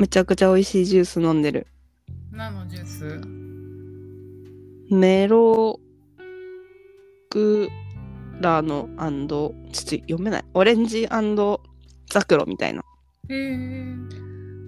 [0.00, 1.66] めちゃくちゃ美味しいジュース飲んでる。
[2.32, 3.20] 何のジュース？
[4.90, 5.78] メロ
[7.28, 7.68] グ
[8.40, 8.88] ラノ
[9.28, 10.44] ちょっと読めない。
[10.54, 11.06] オレンジ
[12.08, 12.82] ザクロみたいな。
[13.28, 13.56] へえ。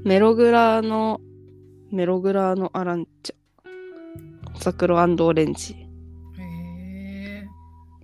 [0.05, 1.19] メログラの、
[1.91, 3.35] メログラのアランチャ。
[4.61, 5.73] ザクロオレンジ。
[5.73, 7.47] へえ。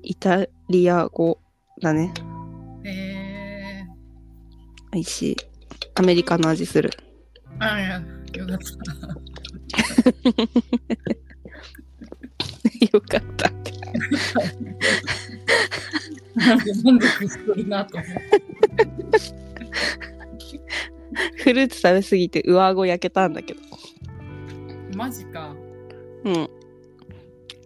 [0.03, 1.39] イタリア語
[1.83, 2.11] だね。
[2.85, 3.87] へえ。
[4.93, 5.37] 美味しい。
[5.95, 6.89] アメリカの味する。
[7.61, 8.01] あ、いや、
[8.35, 9.09] よかった。
[12.93, 13.51] よかった。
[16.37, 18.13] なんか満足してるなと思って。
[21.43, 23.61] フルーツ食べすぎて上顎焼けたんだけど。
[24.95, 25.55] マジか。
[26.25, 26.49] うん。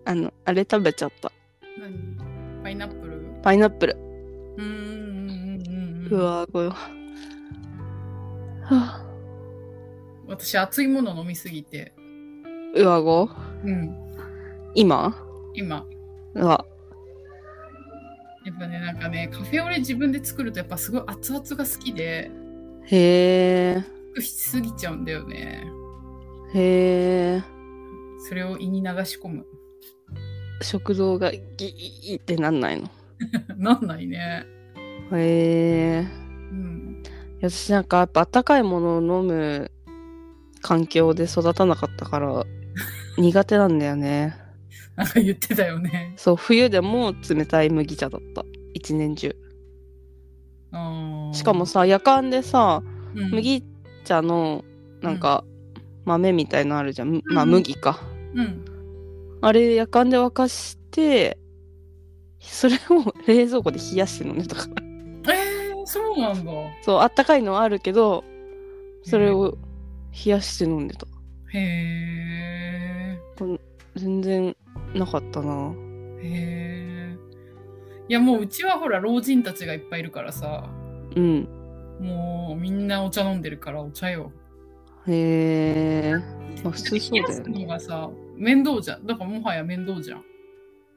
[0.04, 1.30] あの、あれ食べちゃった。
[1.78, 2.62] 何？
[2.62, 3.20] パイナップル？
[3.42, 3.96] パイナップル。
[4.56, 6.08] うーんうんうんうんうん。
[6.08, 6.70] 上顎よ。
[6.70, 6.76] は
[8.70, 9.04] あ、
[10.32, 11.94] 私、熱いもの飲みすぎて。
[12.74, 13.28] 上顎？
[13.64, 13.94] うん。
[14.74, 15.14] 今？
[15.54, 15.84] 今。
[16.34, 16.64] うわ。
[18.44, 22.30] やっぱね、なんかね、カフェオレ自分で作るとやっぱすごい熱々が好きで、
[22.86, 23.84] へ
[24.16, 24.20] え。
[24.20, 25.64] しすぎちゃうんだよね。
[26.54, 27.42] へえ。
[28.28, 29.46] それを胃に流し込む。
[30.62, 32.88] 食道がギーってなんないの？
[33.56, 34.46] なんないね。
[35.12, 36.06] へえ。
[36.50, 37.02] うん。
[37.04, 37.08] い
[37.40, 39.70] や私なんかやっぱ温かいものを飲む
[40.62, 42.44] 環境で育たなかったから
[43.18, 44.36] 苦手なんだよね。
[44.96, 46.14] なんか言ってたよね。
[46.16, 48.44] そう、冬でも冷たい麦茶だった。
[48.74, 49.36] 一年中。
[50.72, 52.82] うんしかも、さ、夜間でさ、
[53.14, 53.64] うん、麦
[54.04, 54.64] 茶の
[55.02, 55.44] なんか
[56.04, 57.10] 豆みたいのあるじゃん。
[57.10, 58.00] むまあうん麦か。
[58.34, 58.64] うん。
[59.40, 61.38] あれ夜間で沸かして、
[62.40, 64.68] それを 冷蔵庫で冷やして飲んでたか
[65.24, 65.34] ら。
[65.34, 66.52] えー、そうなんだ。
[66.82, 68.24] そう、あったかいのはあるけど、
[69.04, 69.58] それを
[70.12, 71.06] 冷やして飲んでた。
[71.52, 73.18] へえ。
[73.96, 74.56] 全然
[74.94, 75.72] なかったな。
[76.22, 77.16] へえ。
[78.08, 80.68] いやもううちはほら老人たちがいっぱいいるからさ、
[81.16, 81.48] うん。
[82.00, 84.32] もうみんなお茶飲んでるからお茶よ。
[85.06, 86.14] へえ。
[86.62, 87.66] まあ普通そうだよね。
[87.66, 89.06] がさ、面倒じゃん。
[89.06, 90.24] だからもはや面倒じゃん。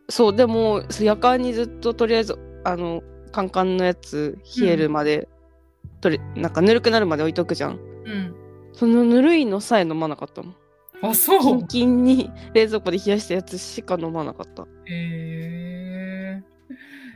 [0.09, 3.01] そう、でも、夜間にずっととりあえず、あの、
[3.31, 5.27] カンカンのやつ冷えるまで、
[6.01, 7.79] とりなんかぬるくなるまで置いとくじゃん。
[8.05, 8.35] うん。
[8.75, 10.53] そのぬるいのさえ飲まなかったの。
[11.01, 11.67] あ、そうキン。
[11.67, 14.63] キンに冷蔵庫で冷やしたやつしか飲まなかった。
[14.63, 16.43] へえ。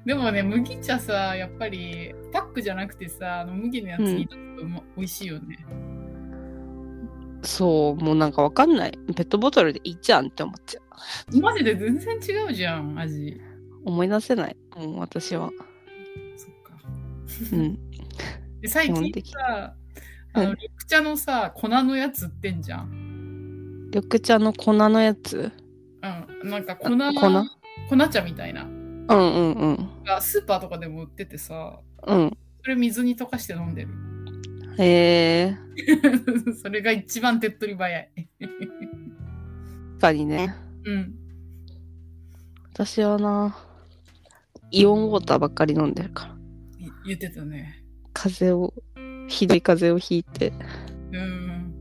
[0.06, 5.58] でもね、麦茶さ、やっぱりパックじゃなくてさ、あの麦のやつに出すとうま、美味しいよね。
[7.42, 8.92] そう、もうなんかわかんない。
[9.16, 10.82] ペットボトルでいいじゃんって思っちゃ
[11.34, 11.42] う。
[11.42, 13.40] マジで全然違うじゃん、味。
[13.84, 14.56] 思い出せない。
[14.78, 15.52] もう私は。
[16.38, 16.82] そっか。
[17.52, 17.80] うん。
[18.62, 19.76] で最近さ、
[20.40, 23.90] あのうん緑茶のさ、粉のやつ売ってんじゃん。
[23.94, 25.52] 緑茶の粉のやつ？
[26.44, 26.50] うん。
[26.50, 26.96] なんか粉、粉？
[27.90, 28.64] 粉茶みたいな。
[28.64, 30.04] うんうんうん。
[30.04, 32.38] がスーパーとかでも売っててさ、うん。
[32.64, 33.90] それ水に溶かして飲んでる。
[34.78, 35.58] へえ。
[36.62, 38.10] それが一番手っ取り早い。
[38.40, 40.56] 確かにね。
[40.86, 41.16] うん。
[42.74, 43.58] 私はな、
[44.72, 46.36] イオンウォーターばっかり飲んでるから。
[46.78, 47.84] い言ってたね。
[48.14, 48.74] 風邪を、
[49.30, 50.52] ひどい風邪をひいて。
[51.12, 51.74] うん。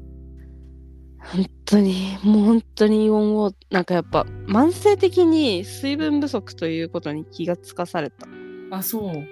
[1.19, 8.27] 本当に、もう本当にイオンウォーなんかやっぱ慢性的に水分不足ということに気がつかされた。
[8.71, 9.27] あ、そう。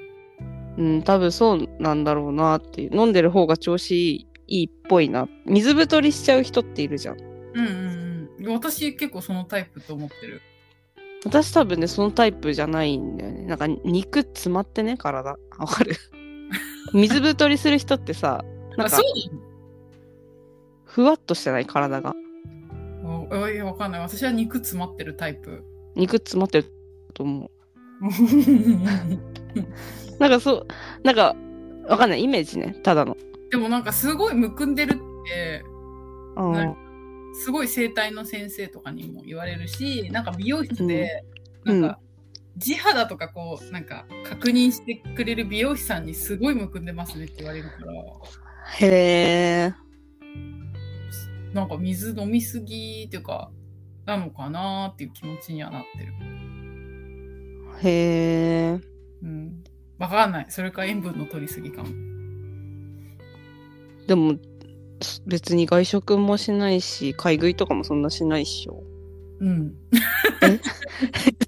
[0.79, 2.97] うん、多分そうなんだろうなっていう。
[2.97, 5.29] 飲んでる方が調子いいいいっぽいな。
[5.47, 7.17] 水太りしちゃう人っているじゃん。
[7.21, 8.53] うんうんうん。
[8.53, 10.41] 私結構そのタイプと思ってる。
[11.25, 13.47] 私多分ね、そのタイプじゃないんだよね。
[13.47, 15.31] なんか肉詰まってね、体。
[15.59, 15.97] わかる？
[16.93, 18.45] 水太りする人ってさ、
[18.77, 18.99] なんあ、か
[20.85, 21.67] ふわっとしてない？
[21.67, 22.15] 体が。
[23.31, 24.01] ああいや、わかんない。
[24.01, 25.63] 私は肉詰まってるタイプ。
[25.95, 26.73] 肉詰まってる
[27.15, 27.51] と思う。
[30.19, 30.67] なんかそう、
[31.03, 31.37] なんか、
[31.89, 32.23] わかんない。
[32.23, 32.77] イメージね。
[32.83, 33.17] ただの。
[33.51, 35.63] でもなんかすごいむくんでるって、
[37.35, 41.25] すごい整体の先生とかにも言われるし、なんか美容室で、
[41.65, 41.99] うんなんか、
[42.57, 47.93] 地肌とかこう、なんか確認してくれる美容師さんにすごいむくんでますねって言われるから、
[48.81, 49.75] へえ。
[51.53, 53.51] なんか水飲みすぎっていうか、
[54.05, 56.13] なのかなーっていう気持ちにはなってる。
[57.83, 58.81] へえ。
[59.23, 59.65] うん。
[59.99, 60.47] わかんない。
[60.49, 61.89] それか塩分の取りすぎかも。
[64.07, 64.37] でも、
[65.27, 68.83] 別に外食もしないし、買い食いとかもそんなしないっしょ。
[69.41, 69.75] うん。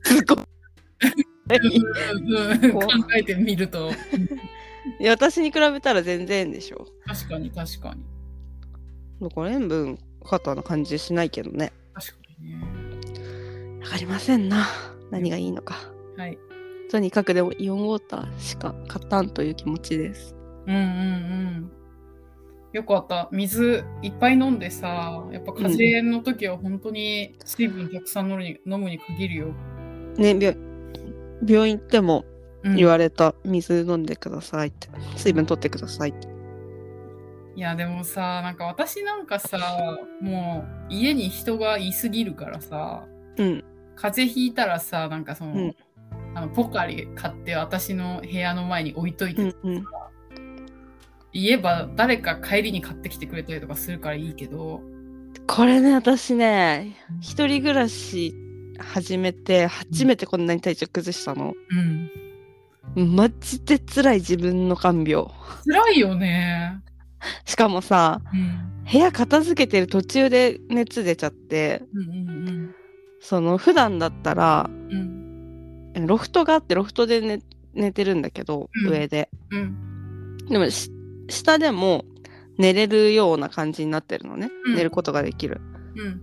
[1.50, 3.90] うんこう考えてみると、
[5.00, 6.86] いや私に比べたら全然でしょ。
[7.06, 8.02] 確かに確かに。
[9.20, 11.72] だから塩分過多な感じしないけどね。
[11.94, 13.80] 確かにね。
[13.80, 14.66] わかりませんな。
[15.10, 15.76] 何がいいのか。
[16.16, 16.38] はい。
[16.90, 20.34] とにかくでもイオンウォーターしか買ったんという気持ちです。
[20.66, 21.70] うんうんうん。
[22.72, 23.28] よかった。
[23.32, 29.54] 水いっぱい飲んでさ、やっぱ風邪の時は本当に水分たくさん飲むに飲むに限るよ。
[30.16, 30.68] ね、病
[31.46, 32.25] 病院行っても
[32.64, 34.88] うん言われた、水飲んでくださいって。
[35.17, 36.29] 水分取ってくださいって。
[37.55, 43.05] いやでもさ、なんか私なんかさ、もう家に人がいすぎるからさ、
[43.37, 43.64] うん。
[43.96, 45.76] 風邪ひいたらさ、なんかその、うん
[46.35, 49.84] あのポカリ買って私の部屋の前に置いといて、うんうん。
[51.32, 54.81] 言えば誰か帰りに買ってきてくれたりとかするからいいけど、
[55.46, 58.34] これね、私ね、一人暮らし
[58.78, 61.54] 始めて、初めてこんなに体調崩したの。
[62.96, 63.14] うん。
[63.16, 65.26] マジで辛い自分の看病。
[65.64, 66.82] 辛いよね。
[67.44, 68.84] しかもさ、うん。
[68.90, 72.75] 部屋片付けてる途中で熱出ちゃって、うんうん
[73.20, 75.92] その普段だったら、うん。
[75.94, 76.06] うん。
[76.06, 77.40] ロフトがあってロフトで寝
[77.74, 79.28] 寝てるんだけど、うん上で。
[79.50, 80.36] うん。
[80.48, 80.90] でもし
[81.28, 82.04] 下でも
[82.58, 84.50] 寝れるような感じになってるのね。
[84.66, 85.60] うん寝ることができる。
[85.96, 86.22] うん。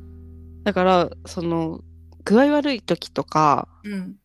[0.64, 1.82] だから、その、
[2.26, 4.16] 具合悪い時とか、うん。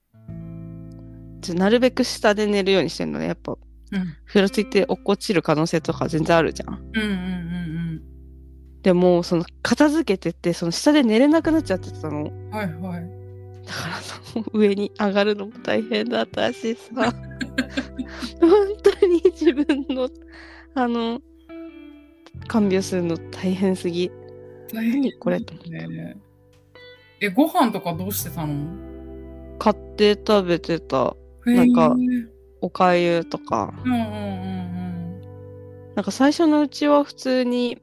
[1.41, 3.27] ちょなるべく下で寝るようにしてるのね。
[3.27, 4.17] やっぱ、うん。
[4.25, 6.91] ふらついて落っこちる可能性とか全然あるじゃん。
[6.95, 7.03] うん。
[7.03, 8.03] うん。
[8.83, 12.25] でも、その、片付けてて、その下で寝れなくなっちゃってたの。
[12.25, 12.51] うん。
[12.51, 13.21] はいはい。
[13.71, 16.93] だからその上に上がるのも大変だったしさ
[18.41, 18.51] 本
[18.83, 20.09] 当に自分の
[20.75, 21.21] あの
[22.49, 24.11] 看病するの大変すぎ
[24.73, 26.17] 大変何これと思ってね。
[27.21, 28.55] え、ご飯とかどうしてたの？
[29.59, 31.17] 買って食べてた。
[31.45, 31.97] なんか
[32.61, 33.75] おかゆとか。
[33.85, 34.71] うんうんうん
[35.97, 37.77] なんか最初のうちは普通に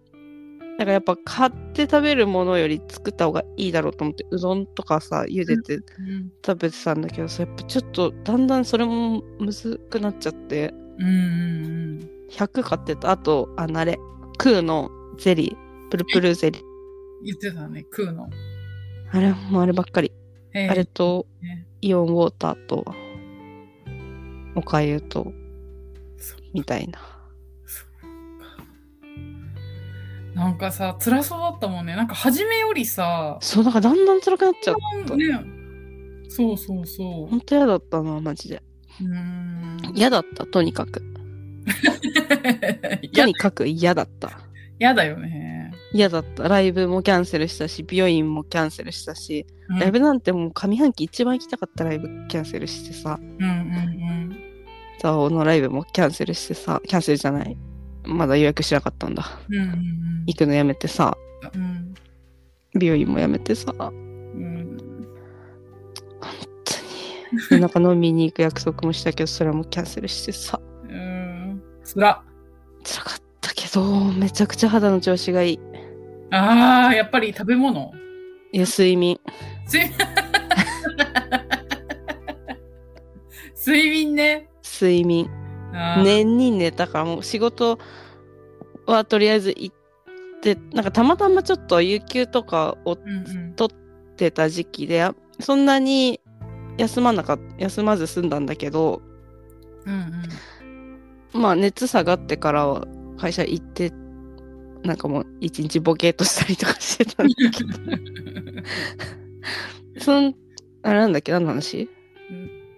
[0.77, 6.31] なんかやっぱ買って食べるものより作った方がいいだろうと思ってうどんとかさ茹でてうん。
[6.43, 10.73] 食べてたんだけどさやっぱちょっとだんだんそれもむずくなっちゃって。
[10.99, 13.11] うんうん100買ってた。
[13.11, 13.97] あと、あのあれ、
[14.37, 16.63] クーのゼリー、プルプルゼリー。
[17.23, 18.27] 言ってたね、食うの。
[19.11, 20.11] あれ、もうあればっかり。
[20.53, 22.85] あれとね、イオンウォーターと、
[24.55, 25.31] おかゆと、
[26.53, 26.99] みたいな。
[30.33, 31.95] なんかさ、辛そうだったもんね。
[31.95, 35.17] なんか初めよりさ、そう、なんかだんだん辛くなっちゃう。
[35.17, 35.39] ね、
[36.29, 37.27] そうそうそう。
[37.27, 38.61] ほんと嫌だったな、マジで。
[39.01, 39.77] うーん。
[39.95, 41.01] 嫌だった、とにかく。
[43.13, 44.39] とやにかく嫌だった。
[44.79, 45.56] やだよね。
[45.93, 46.47] 嫌だった。
[46.47, 54.37] ライブもキャンセルしたし、美容院もキャンセルしたし、うんライブなんてもう上半期一番行きたかったライブキャンセルしてさ、うんうん
[54.99, 57.57] ザオのライブもキャンセルしてさ、キャンセルじゃない。
[58.05, 59.39] まだ予約しなかったんだ。
[59.49, 59.55] うん。
[59.55, 61.17] うんうん行くのやめてさ、
[61.53, 61.93] うん。
[62.77, 64.77] 美容院もやめてさ、本うん。
[67.49, 67.61] 当に。
[67.61, 71.61] なんか飲みに行く約束もしたけど、それもキャンセルしてさ、うん。
[71.83, 72.23] つら。
[72.83, 75.59] 辛かったけど、めちゃくちゃ肌の調子がいい。
[76.31, 77.91] ああ、やっぱり食べ物
[78.51, 79.19] いや、睡眠。
[79.65, 79.91] 睡
[83.55, 84.49] 睡眠ね。
[84.63, 85.29] 睡眠。
[86.03, 87.79] 年に寝たから、もう仕事
[88.85, 89.75] はとりあえず行っ
[90.41, 93.53] て、なんかたまたまちょっと有給とかをうんうん。
[93.55, 96.21] 取ってた時期で、そんなに
[96.77, 99.01] 休まなかっ休まず済んだんだけど、
[99.85, 100.11] うん
[101.33, 103.91] まあ熱下がってからは会社行って、
[104.87, 107.69] なんかもう一日ボケーっとしたりとかしてたんだけど、
[109.95, 110.01] うん。
[110.01, 110.33] そん、
[110.83, 111.89] あれなんだっけ何の話？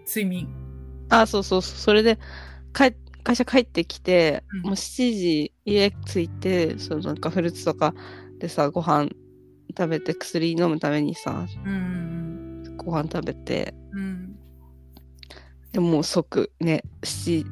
[0.05, 0.47] 睡眠。
[1.09, 2.17] あ、そうそうそう、それで、
[2.73, 7.93] 帰会社帰ってきて、うんもう7時家着いて、そのなんかフルーツとか
[8.39, 9.09] でさ、ご飯
[9.77, 13.99] 食べて薬飲むためにさ、うんご飯食べて、うん。
[13.99, 14.35] うん。
[15.71, 17.45] でもう即ね、7、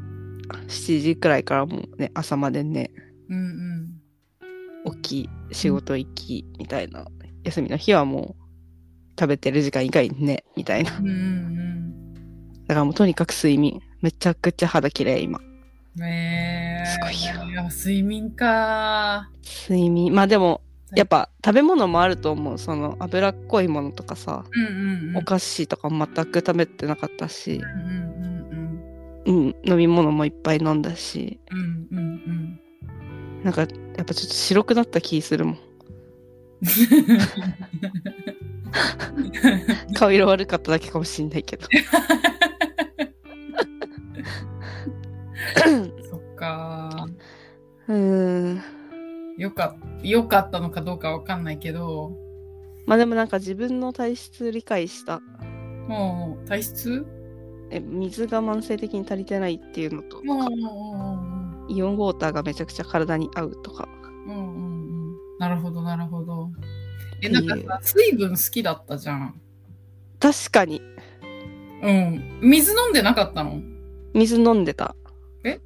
[0.67, 2.89] 7時くらいからもうね、朝までね、
[3.29, 3.76] うん
[4.95, 7.05] 起き、仕事行き、みたいな。
[7.43, 8.47] 休みの日はもう、
[9.19, 10.97] 食べてる時間以外にね、みたいな。
[10.97, 11.07] うん。
[11.07, 11.57] うん
[12.67, 13.81] だからもうとにかく睡眠。
[14.01, 15.39] めちゃくちゃ肌綺麗今。
[15.97, 16.03] うん。
[16.03, 16.85] えー。
[16.85, 19.29] すごいよいや、睡眠か
[19.63, 20.13] 睡眠。
[20.13, 20.61] まあでも、
[20.95, 22.57] やっぱ食べ物もあると思う。
[22.57, 25.17] その脂っこいものとかさ、うんうんうん。
[25.17, 27.81] お菓子とか全く食べてなかったし、うん
[29.25, 31.59] うんうん、飲み物もいっぱい飲んだし、うん。
[31.59, 32.59] うんうんうん。
[33.43, 33.67] なんかや
[34.01, 35.59] っぱちょっと白くなった気するもん。
[39.93, 41.67] 顔色悪かっただけかもしんないけど。
[46.09, 47.07] そっか
[47.87, 48.61] うーん。
[49.37, 52.11] よかっ良かったのかどうかわかんないけど、
[52.85, 55.21] まあでもなんか自分の体質理解した。
[55.87, 57.05] もう体質？
[57.69, 60.47] え水が慢性的に足りてないっていうのと、うんうん
[61.69, 63.87] イオンウォーターがめちゃくちゃ体に合うとか。
[64.27, 65.15] うんうんうん。
[65.39, 66.49] なるほど、なるほど。
[67.21, 69.41] え、なんかさ、水分好きだったじゃん。
[70.19, 70.81] 確かに、
[71.83, 72.39] うん。
[72.41, 73.61] 水飲んでなかったの？
[74.13, 74.95] 水飲んでた。
[75.43, 75.59] え？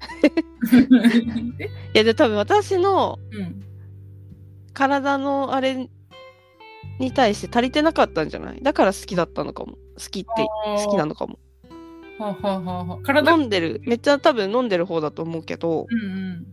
[1.94, 3.62] いやで多分私のうん。
[4.72, 5.88] 体のあれ
[6.98, 8.60] に対して足りてなかったんじゃない？
[8.62, 9.76] だから好きだったのかも。
[9.96, 10.28] 好きって
[10.64, 11.38] 好きなのかも。
[12.18, 16.46] はあは飲んでる、めっちゃ多分飲んでる方だと思うけど、うんうん。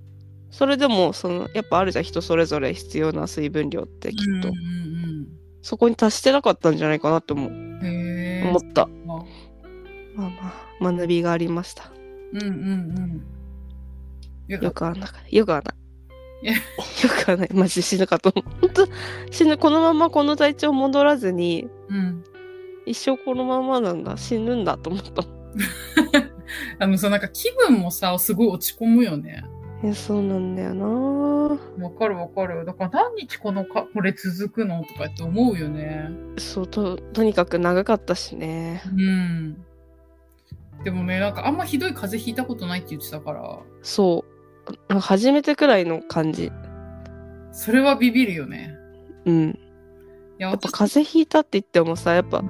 [0.50, 4.92] それでもそのやっぱあるじゃん人それぞれ必要な水分量ってきっと、うんうん
[5.64, 7.52] そこに達してなかったんじゃないかなって思う。
[7.52, 8.84] 思った。
[8.84, 9.26] あまあ。
[10.80, 11.92] まあ学びがありました。
[12.34, 13.24] うんうんうん。
[14.48, 15.76] よよくはなかよくはない。
[16.44, 16.62] いや よ
[17.26, 17.50] くはない。
[17.54, 18.62] マジで死ぬかと思う。
[18.62, 18.88] 本当
[19.32, 22.24] 死ぬこのままこの体調戻らずにうん。
[22.88, 24.18] 一生このままなんだ。
[24.18, 25.24] 死ぬんだと思った
[26.80, 29.44] あのさ、なんか気分もさ、すごい落ち込むよね。
[29.84, 30.86] えそうなんだよな
[31.84, 32.66] わかるわかる。
[32.66, 36.10] だから何日このか、これ続くのとかって思うよね。
[36.38, 39.66] そうととにかく長かったしねうん。
[40.84, 44.24] でもね、なんかあんまひどい風邪ひいたことないって言ってたから、そ
[44.90, 46.52] う初めてくらいの感じ
[47.52, 48.76] それはビビるよね。
[49.26, 52.44] うんいや、やっぱ私風邪ひいたって言ってもさやっぱ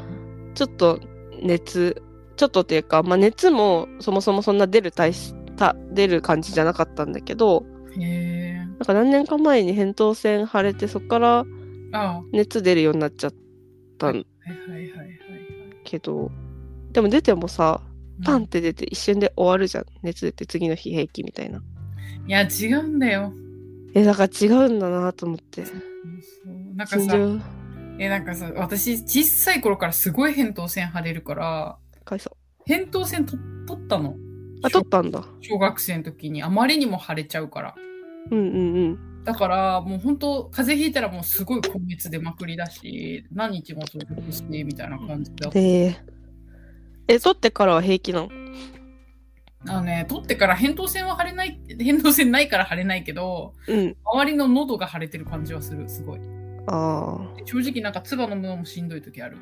[0.54, 1.00] ちょっと
[1.42, 2.02] 熱
[2.36, 7.66] ちょっとっていうか、まあ、熱もそもそもそんな出る体質た出る感じじゃなかったんだけど。
[7.98, 11.46] なんか何年か前に扁桃腺腫れてそこから
[11.92, 13.34] あ熱出るようになっちゃっ
[14.00, 15.10] たんはいはいはいはいはい。
[15.84, 16.32] けど
[16.94, 17.82] でも出てもさ
[18.24, 19.86] パンっうんて出て一瞬で終わるじゃん。
[20.04, 21.62] 熱出て次の日平気みたいな。
[22.28, 23.34] いや、違うんだよ。
[23.94, 25.66] えだから違うんだなと思って。
[25.66, 27.18] そうなんかさ、
[28.00, 32.32] え、なんかさ、私、小さい頃からすごい扁桃腺腫れるから、かわいそ
[32.68, 34.16] う扁桃腺と取ったの？
[34.64, 37.76] あ取ったんだ小学生の時にあまりにも腫れちゃうから。
[38.30, 45.60] うんうんうんだから、もう本当、風邪ひいたらもうすごい今月出まくりだし、何日も続くし、みたいな感じだった。
[45.60, 45.96] で
[47.08, 48.30] え取ってからは平気なの？
[49.68, 56.20] あのね、取ってから扁桃腺は腫れない、扁桃腺ないから腫れないけど、うん周りの喉が腫れてる感じはする、すごい。
[56.66, 59.38] ああ正直なんか唾飲むのもしんどい時ある。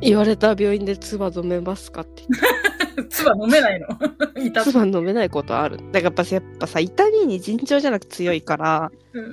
[0.00, 2.22] 言われた病院で唾飲めますかって。
[3.10, 3.86] 唾飲めないの？
[4.64, 5.78] 唾飲めないことある。
[5.92, 9.32] だからやっぱさ痛みに尋常じゃなく強いからうんうん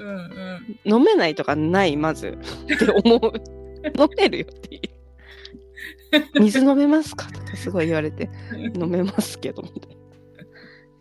[0.85, 0.93] うん。
[0.97, 2.37] 飲めないとかないまず。
[2.73, 3.33] って思う。
[3.99, 4.81] 飲めるよって
[6.39, 7.27] 水飲めますか？
[7.31, 8.29] とかすごい言われて。
[8.75, 9.97] 飲めますけどみたいない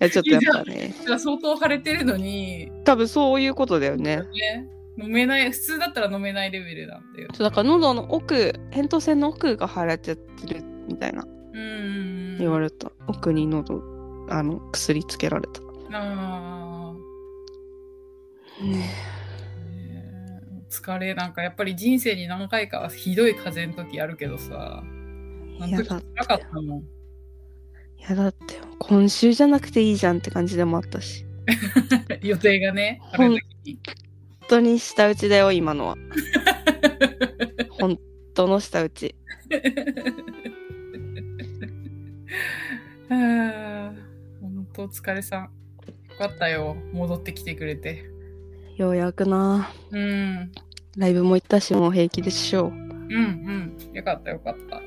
[0.00, 0.94] やちょっとやっぱね。
[1.06, 4.16] 相当腫れてるのに、多分そういうことだよね。
[4.18, 4.24] ね、
[4.96, 7.28] 飲めない、普通だったら飲めないレベルなんだよ。
[7.34, 8.34] そうだから喉の奥
[8.70, 10.20] 扁桃腺の奥が腫れてる
[10.88, 11.24] みたいな。
[11.24, 12.38] うん。
[12.38, 12.92] 言われた。
[13.08, 13.82] 奥に喉
[14.28, 15.60] あの薬つけられた。
[15.98, 18.70] あー。
[18.70, 24.84] ねね疲れ、なんかやっぱり人生に何回かひどい風邪の時あるけどさ、
[25.60, 26.80] あの時やだ辛かったもん。
[26.80, 26.82] い
[28.08, 31.24] やだって今週じゃなくていいじゃんって感じでもあったし。
[32.22, 33.78] 予定がね、あほんる時に。
[34.54, 35.96] 本当に舌打ちだよ今のは
[37.80, 37.98] 本
[38.34, 39.16] 当の舌打ち
[43.08, 43.92] は あ
[44.40, 45.42] 本当お疲れさん。
[45.42, 45.48] よ
[46.16, 48.04] かったよ、戻ってきてくれて。
[48.76, 50.52] ようやくなうん。
[50.96, 52.76] ライブも行ったしもう平気でしょううん
[53.10, 53.92] うん。
[53.92, 54.76] よかったよかった。
[54.76, 54.84] うん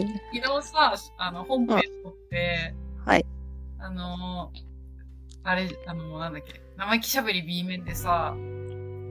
[0.00, 3.26] 昨日さ、あの、本編撮って、はい。
[3.78, 4.50] あの、
[5.44, 8.34] あれ、あの、なんだっけ、生意気しゃべり B 面でさ、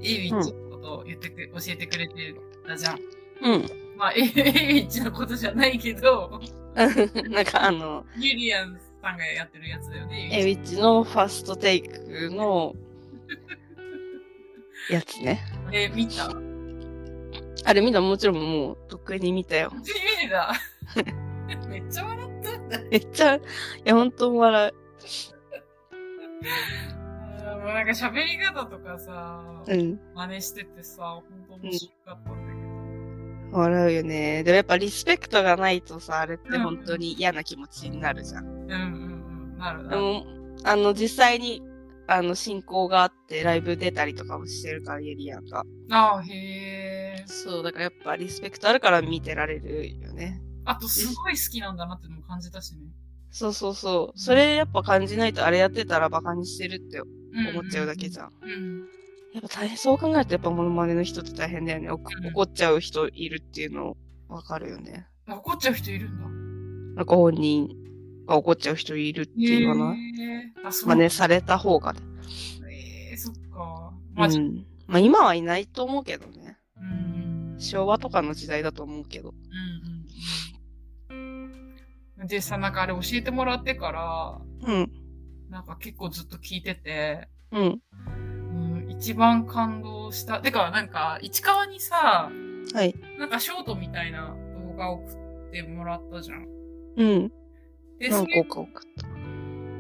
[0.04, 2.36] エイウィッチのことを言ってく、教えてくれて
[2.68, 3.00] たじゃん。
[3.42, 3.66] うん。
[3.98, 6.42] まあ、エイウィッチのことじゃないけど、
[6.76, 10.30] なんかあのユリアンさんがやってるやつだよね。
[10.32, 10.78] エウィッチ。
[10.78, 12.76] のファーストテイクの
[14.90, 15.44] やつね。
[15.72, 16.32] え、見た？
[17.66, 18.02] あれ見た？
[18.02, 19.72] もちろんもうとっくに見たよ。
[19.76, 19.94] 見て
[20.30, 20.54] た。
[21.68, 22.58] めっちゃ笑った。
[22.58, 22.80] んだ。
[22.90, 23.42] めっちゃい
[23.84, 24.74] や本当笑う
[27.62, 30.00] あーもうなんか喋り方とかさ、うん。
[30.16, 33.58] 真似しててさ、本当面白かったんだけど。
[33.60, 34.44] 笑うよね。
[34.44, 38.46] でもやっぱリスペクトがないとさあれって本当に嫌な気持ちになるじゃん。
[38.46, 39.58] うんうんうん。
[39.58, 40.24] なるなで
[40.64, 41.62] あの実際に
[42.08, 45.64] あの進行があってライブ出たりとかもしてるからユリアンが。
[45.92, 47.24] ああ、へえ。
[47.26, 50.42] そうだからやっぱリスペクトあるから見てられるよね。
[50.66, 52.82] あと、すごい好きなんだなってのも感じたしね。
[53.32, 54.20] そうそうそう。
[54.20, 57.02] それやっぱ感じないとあれやってたらバカにしてるって
[57.52, 58.32] 思っちゃうだけじゃん。
[58.42, 58.80] うん。
[59.34, 61.90] やっぱ大変、そう考えるとやっぱモノマネの人って大変だよね。
[61.90, 63.96] 怒っちゃう人いるっていうの
[64.28, 65.08] わかるよね。
[65.28, 66.26] あ怒っちゃう人いるんだ。
[66.98, 67.70] なんか本人
[68.28, 69.96] が怒っちゃう人いるって言わな？
[69.96, 70.90] い、へーあ、そう。
[70.90, 72.00] 真似された方がね。
[73.12, 73.94] えー、そっか。
[74.16, 74.40] うマジ。
[74.40, 74.66] ん。
[74.88, 76.58] まあ今はいないと思うけどね。
[76.78, 77.56] うん。
[77.58, 79.34] 昭和とかの時代だと思うけど。
[81.10, 82.28] うん。
[82.28, 84.92] でさ、なんかあれ教えてもらってから、うん。
[85.52, 87.82] なんか結構ずっと聞いてて、うん。
[88.08, 90.40] うん、一番感動した。
[90.40, 92.32] てか、なんか、市川にさ、
[92.74, 92.96] はい。
[93.20, 94.34] なんかショートみたいな
[94.70, 96.48] 動画送ってもらったじゃん。
[96.96, 97.32] うん。
[98.00, 98.72] で、そ何れ個か送っ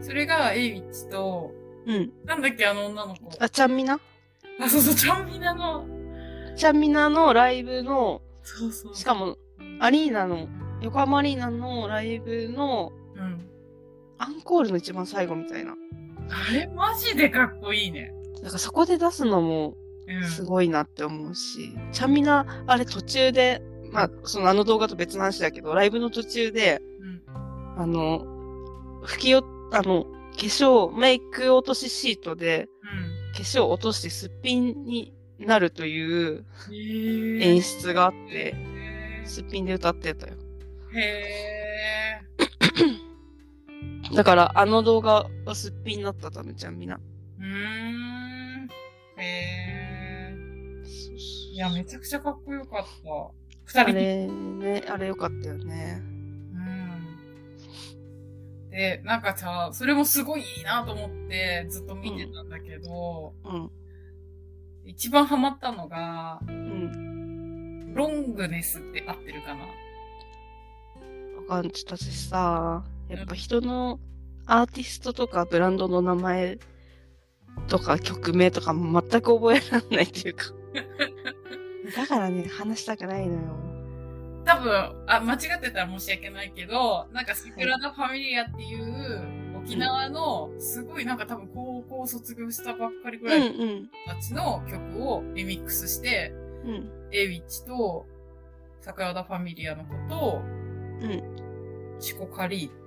[0.02, 0.06] た。
[0.06, 1.54] それがエイウィッチと、
[1.86, 2.12] うん。
[2.26, 3.32] なんだっけ、あの女の子。
[3.40, 3.98] あ、ちゃんみな？
[4.60, 5.86] あ、そうそう、ちゃんみなの。
[6.58, 8.96] ちゃんみなのライブの、そうそう。
[8.96, 9.38] しかも、
[9.80, 10.50] アリーナの、
[10.82, 13.48] 横浜アリーナのライブのうん。
[14.22, 15.76] アンコールの一番最後みたいな。
[16.30, 18.14] あれ、マジでかっこいいね。
[18.42, 19.76] だからそこで出すのも
[20.08, 20.30] うん。
[20.30, 23.62] すごいなって思うし、ちゃんみな、あれ途中で、
[23.92, 27.22] まあ、そのあの動画と別の話だけど、ライブの途中で、うん。
[27.78, 28.26] あの、
[29.04, 33.34] 拭きよ、あの、化粧、メイク落としシートで、うん。
[33.34, 40.34] 化粧を落としてすっぴんになるという演出があって、へすっぴんで歌ってたよ。
[40.94, 42.22] ーへ
[44.16, 46.96] だから、あの動画はすっぴんになったためちゃんみな。
[46.96, 47.00] ー
[47.40, 48.70] うーん。
[49.18, 52.86] へーいや、めちゃくちゃかっこよかった。
[53.12, 53.30] あ
[53.66, 56.02] 二人れね、あれよかったよね。
[56.02, 56.04] う
[58.68, 58.70] ん。
[58.70, 63.72] で、なんかさ、それもすごいいいなと思ってずっと見てたんだけど、うん。
[64.86, 67.94] 一番ハマったのが、うん。
[67.94, 69.62] ロングネスって合ってるかな？
[71.56, 74.00] わかんちょっと私さ、やっぱ人の
[74.46, 76.60] アーティストとかブランドの名前
[77.68, 80.46] とか曲名とかも全く覚えられないっていうか。
[81.96, 83.42] だからね、話したくないのよ。
[84.46, 93.56] 多分、あ、間違ってたら申し訳ないけど、なんかサクラダ・ファミリアっていう沖縄のすごいなんか多分高校卒業したばっかりぐうらいの。
[93.56, 96.34] 人たちの曲をリミックスして、
[96.66, 96.90] うん。
[97.12, 98.06] エィッチと
[98.80, 100.42] 桜田ファミリアの子と、
[101.02, 101.98] うん。
[102.00, 102.81] チコカリー。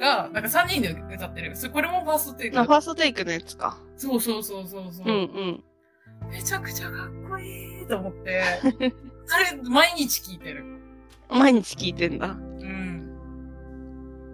[0.00, 1.54] が、なんか3人で歌ってる。
[1.56, 3.78] それこれもファーストテイクあ、ファーストテイクのやつか。
[3.96, 5.18] そうそうそうそうそう、うんう
[6.28, 6.30] ん。
[6.30, 8.42] めちゃくちゃかっこいいと思って、
[9.26, 10.64] それ毎日聞いてる。
[11.28, 12.28] 毎日聞いてんだ。
[12.28, 13.10] うん。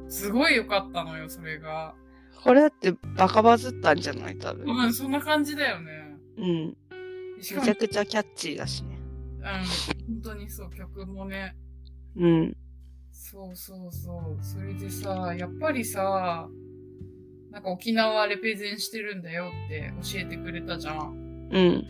[0.09, 1.95] すごい良かったのよ、それが。
[2.43, 4.67] これだってバカバズったんじゃない多分。
[4.67, 6.17] うん、そんな感じだよね。
[6.39, 6.77] うん。
[7.37, 8.99] めちゃ、くちゃキャッチーだしね。
[9.39, 9.45] うん、
[10.17, 11.57] 本当にそう、曲もね。
[12.17, 12.57] うん。
[13.13, 14.45] そうそうそう。
[14.45, 16.49] それでさ、やっぱりさ、
[17.51, 21.49] なんか沖縄レペゼンしてるんだよって教えてくれたじゃん。
[21.53, 21.87] うん。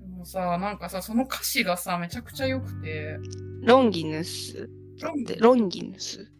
[0.00, 3.18] でもさ、なんかさ、その歌詞がさ、めちゃくちゃ良くて、
[3.62, 4.68] ロンギヌス。
[4.98, 6.30] だって、ロンギヌス。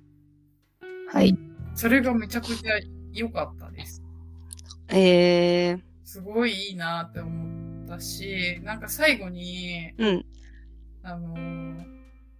[1.13, 1.37] はい。
[1.75, 2.73] それがめちゃくちゃ
[3.13, 4.03] 良かったです。
[4.89, 5.81] えー。
[6.05, 10.27] すごいいいなって思ったし、なんか最後に、うん。
[11.03, 11.96] あのー、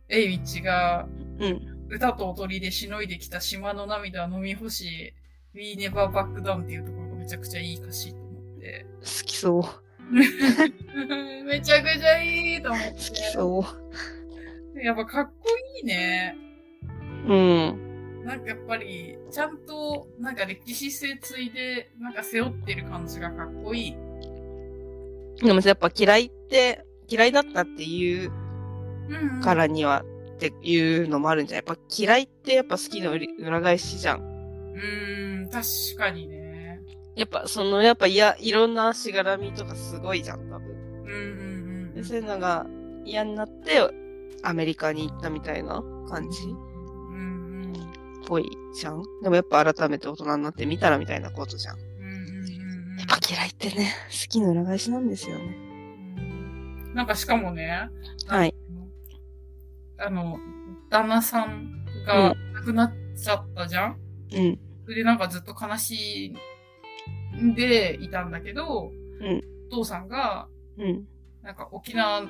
[0.09, 1.77] エイウィッチがうん。
[1.89, 5.15] 歌と踊りでしのいできた島の涙は飲み干し、
[5.55, 8.87] We Never Back Down っていうところがめちゃくちゃいい歌詞と思って。
[9.01, 9.63] 好きそう。
[11.45, 13.65] めちゃくちゃいいと思っ好きそ
[14.75, 14.85] て。
[14.85, 15.33] やっぱかっこ
[15.79, 16.37] いいね。
[17.29, 17.33] う。
[17.33, 18.25] うん。
[18.25, 23.97] なんかやっぱり、ちゃんと、なんか歴史性ついで、なんか背負ってる感じがかっこいい。
[25.45, 28.33] でもさやっぱ嫌いって、嫌いだったっていう。
[29.43, 30.05] からには
[30.37, 34.21] っていうのもあるんじゃないやっぱ嫌いってやっぱ好きの裏裏返しじゃん。
[34.21, 35.65] うーん、確
[35.97, 36.81] かにね。
[37.15, 40.69] やっぱそのやっぱいや、いろんなしがらみとかすごいじゃん、多分。
[40.69, 41.13] うんう
[41.93, 42.67] んうんそういうのが
[43.07, 43.81] 嫌になって
[44.43, 48.23] アメリカに行ったみたいな感じっうんうん。
[48.27, 48.45] ぽい
[48.79, 49.03] じゃん。
[49.23, 51.79] でもやっぱ改めて大人になってみたらみたいなことじゃん。
[51.79, 55.45] うんうんうんうんやっぱ嫌いってね、好きの裏返しなんですよね。
[56.19, 57.89] うんなんかしかもね、
[58.27, 58.55] はい。
[59.99, 60.39] あの、
[60.91, 63.97] 旦那さんが亡くなっちゃったじゃん、
[64.33, 64.59] うん。
[64.85, 66.35] それでなんかずっと悲し
[67.35, 70.47] んでいたんだけど、うんお父さんが、
[70.79, 71.05] うん。
[71.43, 72.23] なんか沖縄、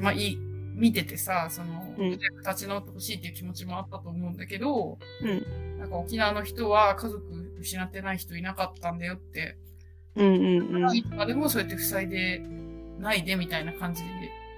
[0.00, 0.38] まあ、いい、
[0.74, 5.78] 見ててさ、その、うん立ち直ってほしいっていう気持ちもあったと思うんだけど、うん。
[5.78, 7.22] なんか沖縄の人は家族
[7.60, 9.56] 失ってない人いなかったんだよって、
[10.16, 10.96] うんうんうん。
[10.96, 12.42] いつまでもそうやって塞いで
[12.98, 14.08] ないでみたいな感じで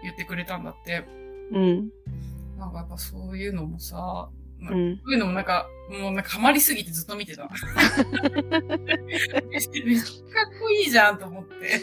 [0.02, 1.04] 言ってくれたんだって。
[1.52, 1.88] うん。
[2.56, 4.96] なんかやっぱそういうのもさ、まあうん。
[4.96, 7.48] そういうのもなんか、もうなんかハマりすぎてずっと見てた。
[7.48, 7.50] めっ
[9.60, 9.70] ちゃ
[10.32, 11.80] かっこいいじゃんと思って。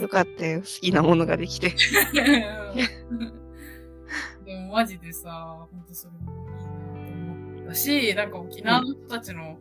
[0.00, 0.60] よかったよ。
[0.60, 1.74] 好きなものができて。
[4.44, 6.64] でもマジでさ、ほんとそれもいいなと
[7.12, 9.58] 思ったし、なんか沖縄の人たちの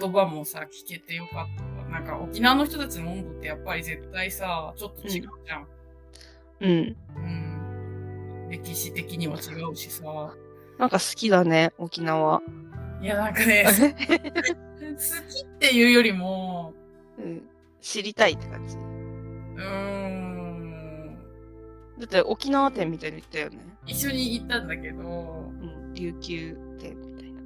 [0.00, 1.70] 言葉もさ、聞けてよかったわ。
[1.88, 5.68] なんか沖縄の人たちの温度ってやっぱり絶対さ、ちょっと違うじゃん。
[6.60, 6.70] うん。
[6.70, 6.74] う
[7.20, 7.45] ん。
[8.50, 10.04] 歴史的には違うしさ。
[10.78, 12.42] なんか好きだね、沖縄。
[13.00, 16.74] いや、なんかね、好きっていうよりも、
[17.18, 17.42] うん。
[17.80, 18.76] 知りたいって感じ。
[18.76, 21.18] うーん、
[21.98, 23.58] だって沖縄店みたいに言ったよね。
[23.86, 25.02] 一緒に行ったんだけど、う
[25.90, 25.94] ん。
[25.94, 27.40] 琉球店みたいな。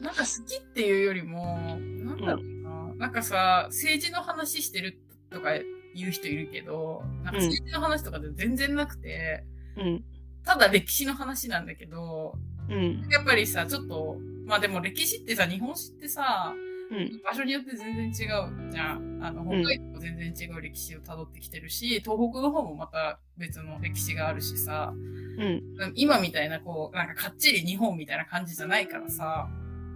[0.00, 4.98] なんか好きっていうよりも、なんだろうな、なんかさ、政治の話してる
[5.30, 5.50] とか
[5.94, 9.44] 言う人いるけど、なんかうん政治の話とかで全然なくて、
[9.76, 10.04] うん。
[10.44, 12.34] ただ歴史の話なんだけど、
[12.68, 13.08] うん。
[13.10, 16.54] やっぱりさ、ちょっと、まあでも歴史ってさ、日本史ってさ、
[16.90, 17.22] うん。
[17.24, 19.18] 場所によって全然違うじゃん。
[19.22, 25.62] あの、うん北海道も全然違う歴史を辿ってきてるし、東北の方もまた別の歴史があるしさ、うん。
[25.94, 29.48] 今みたいなこう、なんかかっちり日本みたいな感じじゃないからさ、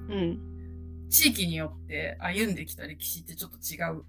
[0.09, 0.41] うん。
[1.11, 4.05] 地域によって歩んできた歴史ってちょっと違う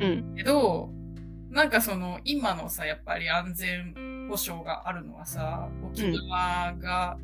[0.00, 0.34] うん。
[0.36, 0.90] けど、
[1.50, 3.94] なんかその今のさ、やっぱり安全
[4.28, 7.18] 保障があるのはさ、沖縄が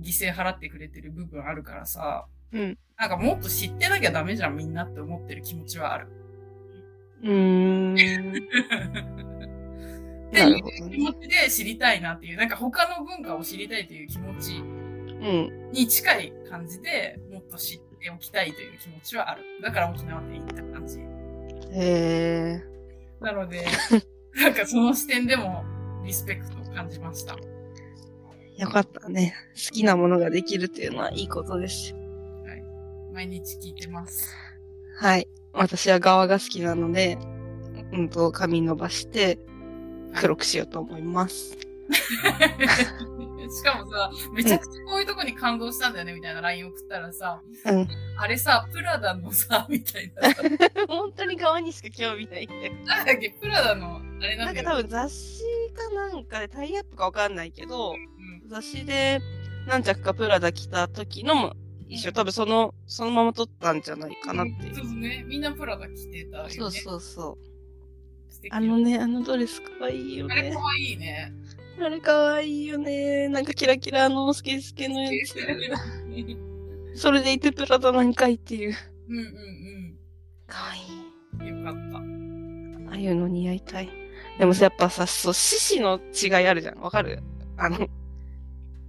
[0.00, 2.78] 犠牲払ってくれてる部分あるからさ、うん。
[2.98, 6.08] なんかもっと知ってなきゃダメじゃんみんなって思ってる気持ちはある。
[7.22, 7.94] うーん。
[10.28, 15.70] っていう気持ちで知りたいなっていう、なんか他の文化を知りたいという気持ちうん。
[15.72, 19.42] に近い感じでもっと知っておきたいという気持ちはある。
[19.62, 20.98] だから沖縄っていいって感じ。
[20.98, 21.02] へ
[21.72, 22.64] え。
[23.20, 23.64] なので、
[24.34, 25.64] なんかその視点でも
[26.04, 27.36] リスペクトを感じました。
[28.56, 29.34] よかったね。
[29.54, 31.96] 好きなものができるっていうのはいいことですよ。
[31.96, 32.62] はい。
[33.12, 34.34] 毎日聞いてます。
[34.98, 35.26] はい。
[35.52, 37.18] 私は側が好きなので、
[37.92, 39.38] うんと、髪伸ばして、
[40.14, 41.56] 黒くしようと思います。
[43.52, 47.88] しかもさ、めちゃくちゃこういうとこに感動したんだよね、みたいな LINE 送ったらさ、うん。
[48.16, 50.42] あれさ、プラダのさ、 みたいなさ。
[50.88, 52.72] 本当に側にしか興味ないんだよ。
[52.86, 55.46] なんだっけ、プラダの、あれななんんだよ、か多分雑誌か
[55.92, 59.20] なんかでタイアップかわかんないけど、うん雑誌で
[59.66, 61.54] 何着かプラダ着た時のも
[61.88, 62.12] 一緒。
[62.12, 64.74] 多分その、そのまま撮ったんじゃないかなっていう。
[64.74, 65.24] そうですね。
[65.28, 66.50] みんなプラダ着てたよね。
[66.50, 67.52] そうそうそう。
[68.50, 70.58] あのね、あのドレスかわいいよねあれか。
[70.58, 71.32] わいいね。
[71.80, 73.28] あれかわいいよね。
[73.28, 75.36] なんかキラキラのスケスケのやつ。
[75.36, 76.52] うん
[76.94, 78.74] それでいてプラダなんかいっていう。
[79.08, 79.96] うん
[80.46, 81.50] かわいい。
[81.50, 81.64] うん。
[81.64, 82.90] よかった。
[82.90, 84.01] ああいうの似合いたい。
[84.38, 86.80] でもさ、やっぱさ、そう、獅子の違いあるじゃん。
[86.80, 87.22] わかる？
[87.56, 87.88] あの、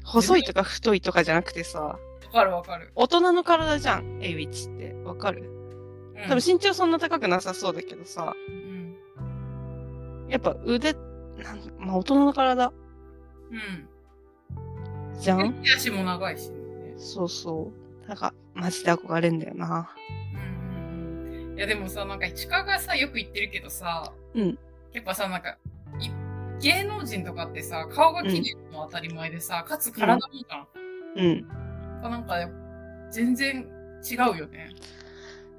[0.03, 1.99] 細いとか太いとかじゃなくてさ、わ
[2.31, 2.91] かるわかる。
[2.95, 4.93] 大人の体じゃん、エイウィッチって。
[5.03, 5.43] わかる？
[6.15, 8.95] うん多分身長そんな高くなさそうだけどさ、うん。
[10.29, 10.99] やっぱ腕、な
[11.53, 12.67] んまあ大人の体？
[12.67, 12.71] う
[13.55, 15.19] ん。
[15.19, 15.53] じゃん？
[15.61, 16.93] 手足も長いしね。
[16.97, 17.71] そうそ
[18.05, 18.07] う。
[18.07, 19.89] なんか、マジで憧れんだよな。
[20.33, 21.55] うん。
[21.57, 24.57] いやでもさ、なんか市川がさ、よく言ってるけどさ、うん。
[24.93, 25.57] やっぱさ、なんか、
[25.99, 26.09] い
[26.61, 30.67] 芸能人とかってさ、顔が綺麗の当たり前でさ、かつ体もじゃん。
[31.15, 31.47] うん。
[32.01, 32.35] なんか、
[33.11, 33.67] 全然
[34.09, 34.69] 違うよね。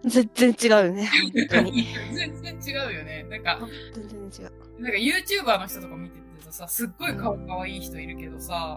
[0.05, 1.11] 全然違うよね。
[1.35, 1.87] 本当に。
[2.13, 3.27] 全然違うよね。
[3.29, 3.59] なんか、
[3.95, 4.83] 全然違う。
[4.83, 8.77] なんか YouTuber の人とか見ててさ、すっごい顔可愛い人いるけどさ、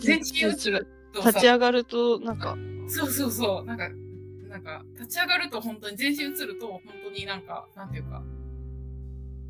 [0.00, 0.86] 全然違う。
[1.14, 2.56] 立ち上がると、なんか、
[2.88, 3.88] そうそうそう、なんか、
[4.48, 8.22] なんか、立ち上がると本当に全身映ると本当になんか、なんていうか、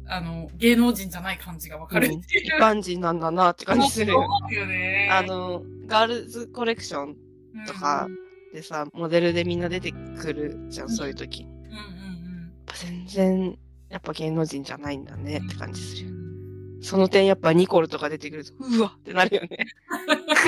[0.08, 2.20] あの、芸能人じゃない感じがわかるっていう。
[2.46, 4.20] 一般人なんだなって感じするよ。
[4.20, 5.08] 思うよね。
[5.12, 7.16] あの、ガールズコレクション
[7.54, 8.08] うん、とか
[8.52, 11.50] でさ、モデルでみんな出てくるじゃん、そういう時に。
[11.50, 12.52] うんうんうん。
[12.74, 13.58] 全然、
[13.90, 16.14] やっぱ芸能人じゃないんだねって感じするよ。
[16.80, 19.66] その点やっぱニコルとか出てくると、うわってなるよね。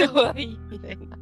[0.06, 1.16] かわいいみたいな。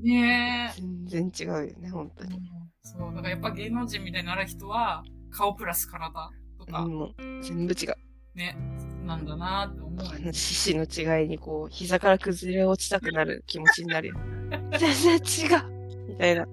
[0.00, 0.80] ねえ。
[1.06, 2.38] 全然違うよね、本当に。
[2.82, 7.94] そう、だからやっぱ芸能人みたいになる人は、顔プラス体とか、もう全部違う。
[8.34, 8.56] ね、
[9.04, 10.32] なんだなって思うよね。
[10.32, 14.16] 獅子の違いにこう、膝から崩れ落ちたくなる気持ちになるよ。
[14.78, 16.42] 全然違うみたいな。
[16.42, 16.46] ウ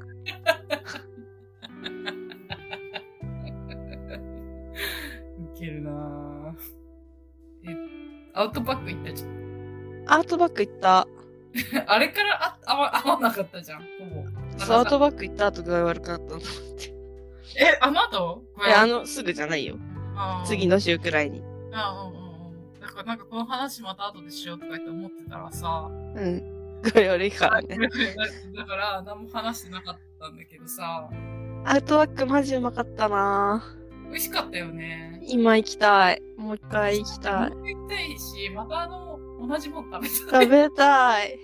[5.57, 6.53] ケるなぁ。
[7.69, 7.75] え、
[8.33, 9.45] アウトバック行ったじゃん。
[10.07, 11.07] アートバッグ行った。
[11.87, 14.59] あれからあ合わ合わなかったじゃん、ほぼ。
[14.59, 16.39] そう、アートバッグ行った後具合悪くなったの。
[17.57, 18.43] え、あの後？
[18.65, 19.77] いや、あの、すぐじゃないよ。
[20.45, 20.75] 次の。
[20.75, 21.41] の週くらいに。
[21.73, 22.79] あうんうんうん。
[22.79, 26.55] だからなんかこの話また後でしようとか言って思ってたらさ、うん。
[26.81, 27.77] 具合悪いからね。
[28.55, 31.09] だから、何も話してなかったんだけどさ、
[31.65, 33.63] アウトバックマジうまかったな
[34.09, 35.19] 美味しかったよね。
[35.27, 36.21] 今行きたい。
[36.37, 37.49] もう一回行きたい。
[37.49, 40.45] もう行きたいし、またあの、同じもん食べたい。
[40.45, 41.39] 食べたい。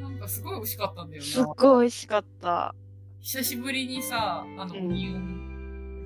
[0.00, 1.54] なんかすごい美味しかったんだよすっな。
[1.56, 2.74] ごい美味しかった。
[3.20, 5.47] 久しぶりにさ、あの、うんオニオン、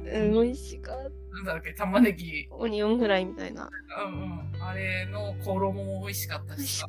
[0.05, 1.11] うん、美味しかった。
[1.37, 3.71] なんだっけ、玉ねぎ、オニオンフライみたいな。
[4.07, 4.23] うん
[4.55, 4.63] うん。
[4.63, 6.89] あれの衣も美味しかった美味しか。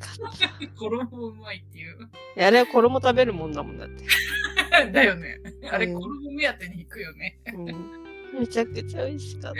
[0.60, 0.68] た。
[0.76, 1.96] 衣もうまいっていう。
[2.36, 4.04] あれは衣食べるもんだもんだって。
[4.92, 5.40] だよね。
[5.70, 7.38] あれ、うん衣目当てに行くよね。
[7.54, 8.40] うん。
[8.40, 9.54] めちゃくちゃ美味しかっ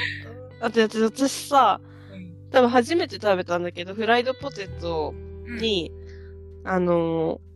[0.60, 0.66] た。
[0.66, 1.80] あと、私さ、
[2.12, 2.50] うん。
[2.50, 5.14] 多分初めて食べたんだけど、フライドポテト
[5.46, 5.92] うん、に、
[6.64, 7.54] あのー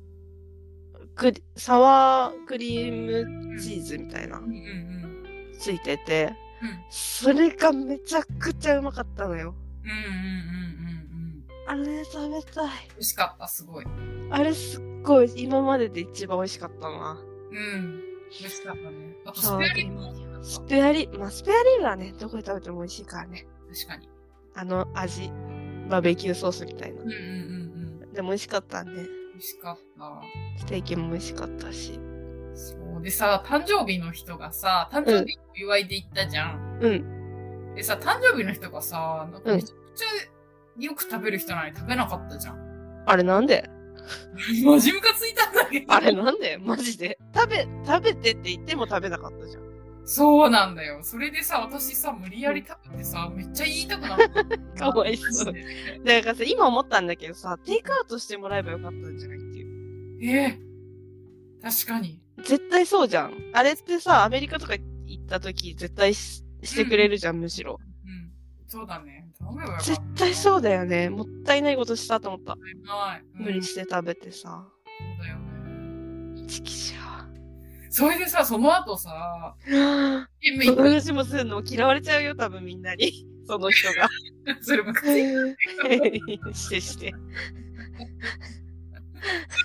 [1.56, 4.97] サワークリームチーズみたいなうんうんうん。
[5.58, 9.54] ついてて、うんそれがめちゃくちゃうまかったのよ。
[9.84, 11.94] うんうんうんうんうん。
[11.94, 12.68] あれ食べたい。
[12.90, 13.84] 美味しかった、すごい。
[14.30, 17.18] あれすっごい、今までで一番美味しかったな。
[17.50, 18.02] うん。
[18.40, 19.16] 美味しかったね。
[19.24, 20.44] あと、スペアリブ。
[20.44, 23.46] スペアリ、まあ、スペアリブはね、どこで食べても美味しいからね。
[23.72, 24.08] 確かに。
[24.54, 25.30] あの味、
[25.88, 27.08] バーベキューソースみたいなうん。
[27.08, 28.12] うんうんうん。
[28.12, 28.92] でも美味しかったね。
[28.94, 30.22] 美味しかった。
[30.58, 31.98] ステーキも美味しかったし。
[33.00, 36.78] でさ、誕生日の人がさ、誕生日お祝いで行ったじゃん。
[36.80, 37.74] うん。
[37.74, 43.02] でさ、誕生日の人がさ、なんかうんめちゃくちゃよく食べる人なのに食べなかったじゃん。
[43.06, 43.68] あれなんで？
[44.64, 45.92] マジムカついたんだけど。
[45.92, 46.58] あれなんで？
[46.58, 47.18] マジで？
[47.34, 49.68] 食べ、食べてって言っても食べなかったじゃん。
[50.04, 51.00] そうなんだよ。
[51.02, 54.18] それでさ、私さ、無理やり食べてさ、めっちゃ言いたくなっ
[54.74, 54.90] た。
[54.92, 55.54] かわいそう
[56.04, 59.68] だからさ、今思ったんだけどさ、テイクアウトしてもらえばよかったんじゃないっていう。
[60.22, 60.58] ええ
[61.62, 62.22] 確かに。
[62.44, 63.34] 絶対そうじゃん。
[63.52, 67.78] あれってさ、アメリカとか行った時、絶対ししてくれるじゃん、むしろ。
[68.06, 68.30] うん。
[68.66, 69.26] そうだね。
[69.80, 71.08] 絶対そうだよね。
[71.08, 72.54] もったいないことしたと思った。
[72.54, 74.66] うん無理して食べてさ。
[74.98, 76.46] そうだよね。
[76.46, 76.98] チキシ
[77.90, 83.26] それでさ、その後さ、 その話もするの嫌われちゃうよ、多分みんなに。
[83.44, 84.08] その人が。
[84.62, 85.24] それムカつい
[86.54, 87.14] してして。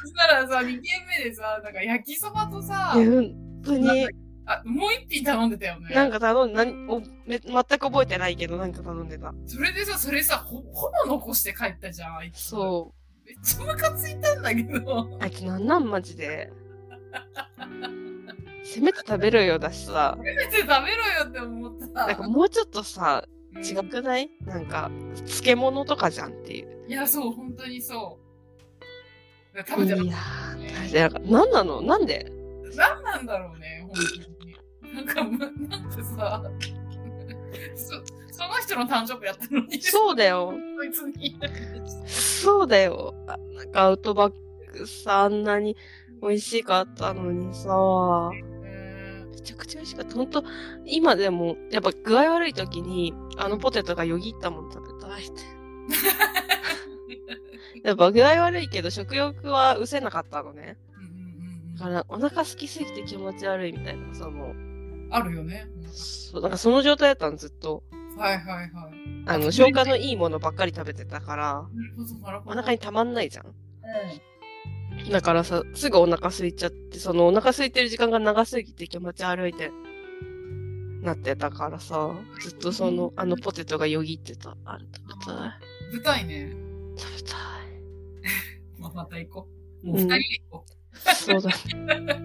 [0.01, 0.81] そしたらさ、2軒
[1.19, 4.07] 目でさ、なんか焼きそばとさ本当に。
[4.45, 5.95] あ、もう一品頼んでたよね。
[5.95, 9.33] なんか頼んで、なんおめ全く覚えてないけど、なんか頼んでた。
[9.45, 12.39] それでさ、それさ、ほ、ほぼ残して帰ったじゃん、あいつ。
[12.41, 13.25] そう。
[13.25, 15.17] めっちゃムカついたんだけど。
[15.21, 16.51] あいつなんなんマジで。
[18.65, 20.17] せめて食べろよだしさ。
[20.17, 20.83] せめて食べろよ
[21.29, 22.07] って思った。
[22.07, 24.31] なんかもうちょっとさ、うん違くない？
[24.47, 26.85] なんか、漬物とかじゃんっていう。
[26.89, 28.22] いや、そう、本当にそう。
[29.67, 30.03] 食べてな
[31.09, 31.29] かった。
[31.31, 31.81] なんなの？
[31.81, 32.31] なんで？
[32.75, 33.95] 何なんだろうね、本
[34.39, 34.95] 当に。
[34.95, 36.43] なんか、むなんかさ、
[37.75, 37.93] そ、
[38.31, 40.53] その人の誕生日やったのに、そうだよ。
[40.77, 41.37] こいつに。
[42.07, 43.13] そうだよ。
[43.27, 44.33] あなんかアウトバッ
[44.71, 45.77] クさ、あんなに
[46.21, 47.69] 美味しかったのにさ、
[48.65, 50.15] えめちゃくちゃ美味しかった。
[50.15, 50.43] ほんと、
[50.85, 55.41] 今でも、やっぱ具合悪い時に、あのポテトがよぎったもん食べたいって。
[57.83, 60.77] やっぱ具合悪いけど食欲は失せなかったのね。
[61.77, 65.09] だからお腹空きすぎて気持ち悪いみたいな、その、うん。
[65.11, 65.67] あるよね。
[65.91, 67.83] そう、なんかその状態だったのずっと。
[68.17, 68.69] はいはいはい。
[69.25, 71.65] あの、消化のいいものばっかり食べてたから。
[72.45, 73.45] お腹にたまんないじゃん。
[73.47, 75.09] うん。
[75.09, 79.71] だからさ、すぐお腹空いちゃって、そのお腹空いてる時間が長すぎて気持ち悪いって
[81.01, 84.55] なってたからさ、ずっとその、あのポテトがよぎってた。
[84.65, 85.35] あれ食べたい。
[85.93, 86.53] 舞台ね。
[86.97, 87.62] 食べたい。
[88.83, 89.47] まあ、また行こ
[89.83, 89.87] う。
[89.87, 90.19] もう二人で
[90.49, 90.65] 行こ
[91.03, 91.49] そうだ。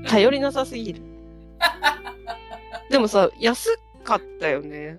[0.09, 1.03] 頼りなさすぎる。
[2.90, 4.99] でもさ、安かったよね。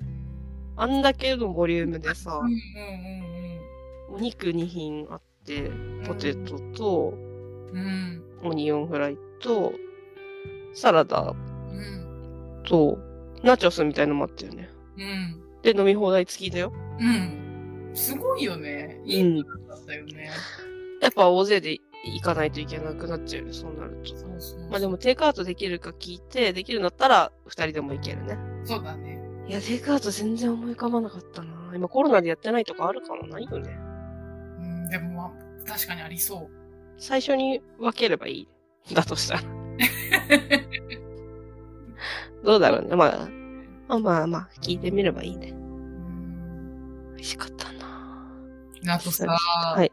[0.77, 2.45] あんだけのボリュームでさう。
[2.45, 3.29] う、んうん
[4.11, 6.05] お肉2品あって、うんうん。
[6.05, 7.13] ポテトと、
[7.73, 8.23] うん。
[8.43, 9.73] オニオンフライと、
[10.73, 11.33] サラダう
[11.73, 12.63] ん。
[12.63, 12.97] と、
[13.43, 14.69] ナチョスみたいのもあったよね。
[14.97, 15.61] うん。
[15.61, 16.73] で、飲み放題付きだよ。
[16.99, 17.91] うん。
[17.93, 19.01] すごいよね。
[19.05, 19.37] いいうん。
[19.67, 20.29] だったよね。
[21.01, 24.15] やっぱ大勢で行かないといけなくなっちゃうよね、そうなると。
[24.15, 24.69] そうそう。
[24.69, 28.37] まあでも、テイクアウトできるか聞いて、できるんだったら二人でも行けるね。
[28.63, 29.19] そうだね。
[29.47, 31.71] いや、テイクアウト全然思い浮かばなかったな。
[31.75, 33.77] 今コロナでやってないとこあるかなないよね。
[34.59, 35.31] うん、でもまあ、
[35.65, 36.49] 確かにありそう。
[36.97, 38.47] 最初に分ければいい。
[38.93, 39.41] だとしたら。
[42.43, 42.95] どうだろうね。
[42.95, 43.27] まあ、
[43.87, 45.49] まあまあまあ、聞いてみればいいね。
[45.49, 47.13] うん。
[47.15, 49.91] 美味しかったなあとさ、はい。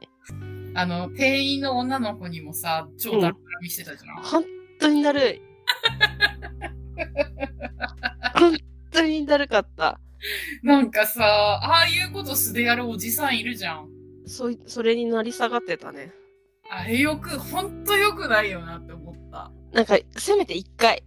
[0.77, 4.23] あの、店員の女の子にもさ、超だるみしてたじゃん。
[4.23, 4.45] 本
[4.79, 5.43] 当にだるい。
[8.39, 8.59] 本
[8.91, 9.99] 当にだるかった。
[10.63, 13.89] なんかさ、ああいうこと素でやるおじさんいるじゃん。
[14.27, 16.13] そ、それになり下がってたね。
[16.71, 19.51] あれよく、ほんとよくないよなって思った。
[19.73, 21.03] なんか、せめて一回。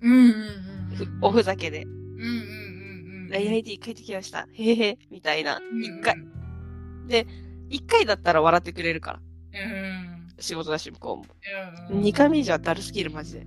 [0.00, 1.18] うんうんうん。
[1.20, 1.84] おふざけで。
[1.84, 3.30] うんうんうんうん。
[3.30, 4.48] 恋愛で一回できました。
[4.52, 5.60] へへ、みたいな。
[5.80, 6.16] 一回。
[6.16, 6.22] うん
[7.02, 7.26] うん、で、
[7.70, 9.20] 一回だったら笑ってくれるから。
[10.38, 11.24] 仕事だし、向こうも。
[12.00, 13.46] 二回目以上だるすぎる、マジで。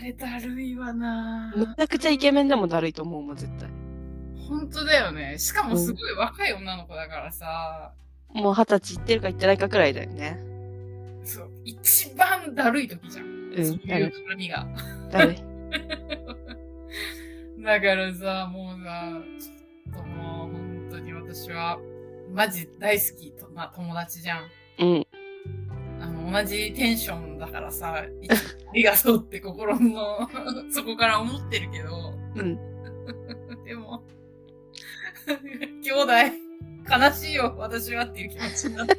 [0.00, 3.68] あれだるいわなめちゃくちゃイケメンでもだるいと思うもん、絶対。
[4.48, 5.38] 本当だよね。
[5.38, 7.92] しかもすごい若い女の子だからさ。
[8.34, 10.40] うん、もう二十歳いってるかいってないかくらいだよね。
[11.24, 11.50] そう。
[11.64, 13.26] 一番だるい時じゃん。
[13.26, 13.50] うん、
[13.86, 14.66] だるい絡みが。
[15.10, 15.36] だるい。
[17.62, 21.78] だからさ、もうさ、ちょっともう本当に私は、
[22.32, 24.50] マジ大好きとな友達じゃん。
[24.80, 25.06] うん。
[26.00, 28.04] あの、同じテンションだからさ、あ
[28.74, 30.28] りがとうって心の
[30.70, 32.58] そこから思ってるけど、うん。
[33.64, 34.04] でも、
[35.82, 36.12] 兄弟、
[36.88, 38.96] 悲しいよ、私はっていう気持ちになって。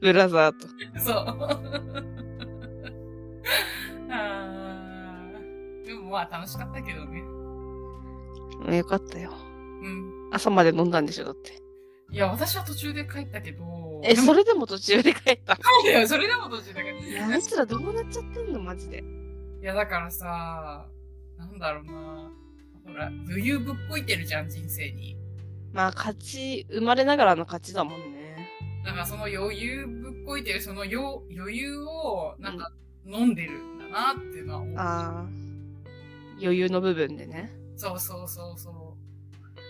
[0.00, 0.68] ブラザーと。
[1.00, 1.14] そう。
[4.10, 7.20] あーでもまあ楽しかったけどね。
[7.20, 9.32] うんよかったよ。
[10.28, 10.34] うん。
[10.34, 11.58] 朝まで飲んだんでしょ、だって。
[12.10, 14.00] いや、私は途中で帰ったけど。
[14.04, 15.56] え、それでも途中で帰った？
[15.56, 16.98] そうだよ、それでも途中だけど。
[16.98, 19.02] いや、あいつらどうなっちゃってんの、マジで。
[19.60, 20.86] いや、だからさ、
[21.36, 22.30] なんだろうな。
[22.86, 25.16] ほら、余裕ぶっこいてるじゃん、人生に。
[25.72, 28.48] まあ、勝ち、生まれながらの勝ちだもんね。
[28.84, 32.72] だからその余裕ぶっこいてる、そのよ余裕を、なんか、
[33.04, 34.76] 飲んでるんだなっていうのは思う。
[34.78, 35.26] ああ。
[36.40, 37.52] 余裕の部分でね。
[37.76, 38.87] そうそうそうそう。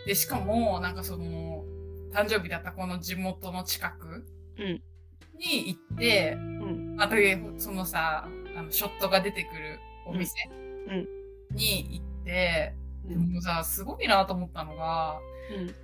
[0.07, 1.65] で、しかも、なんかその、
[2.13, 4.27] 誕生日だったこの地元の近く
[4.59, 4.83] うん
[5.39, 7.15] に行って、んあと、
[7.59, 10.33] そのさ、あの、ショットが出てくるお店
[10.89, 11.09] うん
[11.55, 13.33] に行って、でうん。
[13.35, 15.21] もさ、すごいなと思ったのが、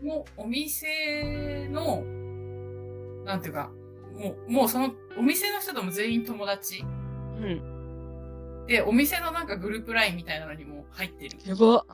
[0.03, 0.09] うん。
[0.09, 2.03] もうお店の、
[3.24, 3.70] なんていうか、
[4.18, 6.81] もう、もうそのお店の人とも全員友達。
[6.81, 6.85] う
[7.40, 8.64] ん。
[8.66, 11.38] で、お店のなんかグループラインみたいなのにも入ってる。
[11.46, 11.85] やば。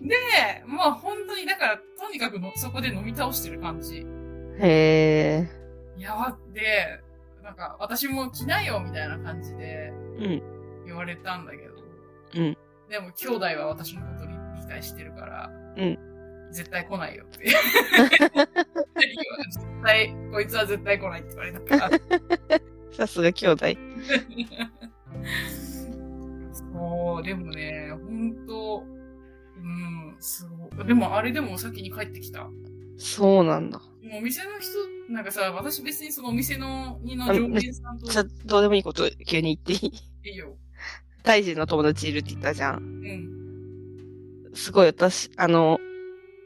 [0.00, 4.06] で、まあ本当に、だから、とにかくのそこで飲み倒してる感じ。
[4.60, 5.48] へえ。
[5.98, 7.00] やばって、
[7.42, 10.42] なんか、私も来なよ、みたいな感じでうん。
[10.86, 11.64] 言われたんだけど。
[12.34, 12.56] うん。
[12.88, 15.98] でも、兄弟は私のことに理解してるから、うん。
[16.50, 17.44] 絶対来ないよって。
[17.44, 17.56] 絶
[19.84, 21.98] 対、こいつは絶対来ないって言われたから。
[22.96, 23.66] さすが兄弟。
[26.72, 28.84] そう、でもね、ほんと、
[29.56, 30.86] うん、すごい。
[30.86, 32.44] でも、あれでも先に帰ってきた。
[32.44, 32.50] も
[32.96, 33.78] そうなんだ。
[33.78, 40.30] うお店の人、なんかさ、私別にそのお店の、にの常連さんと、じゃあ、どうでもいいこと急に言っていい？
[40.30, 40.56] いいよ。
[41.22, 42.76] 大臣の友達いるって言ったじゃん。
[42.76, 44.54] うん。
[44.54, 45.78] すごい私、あの、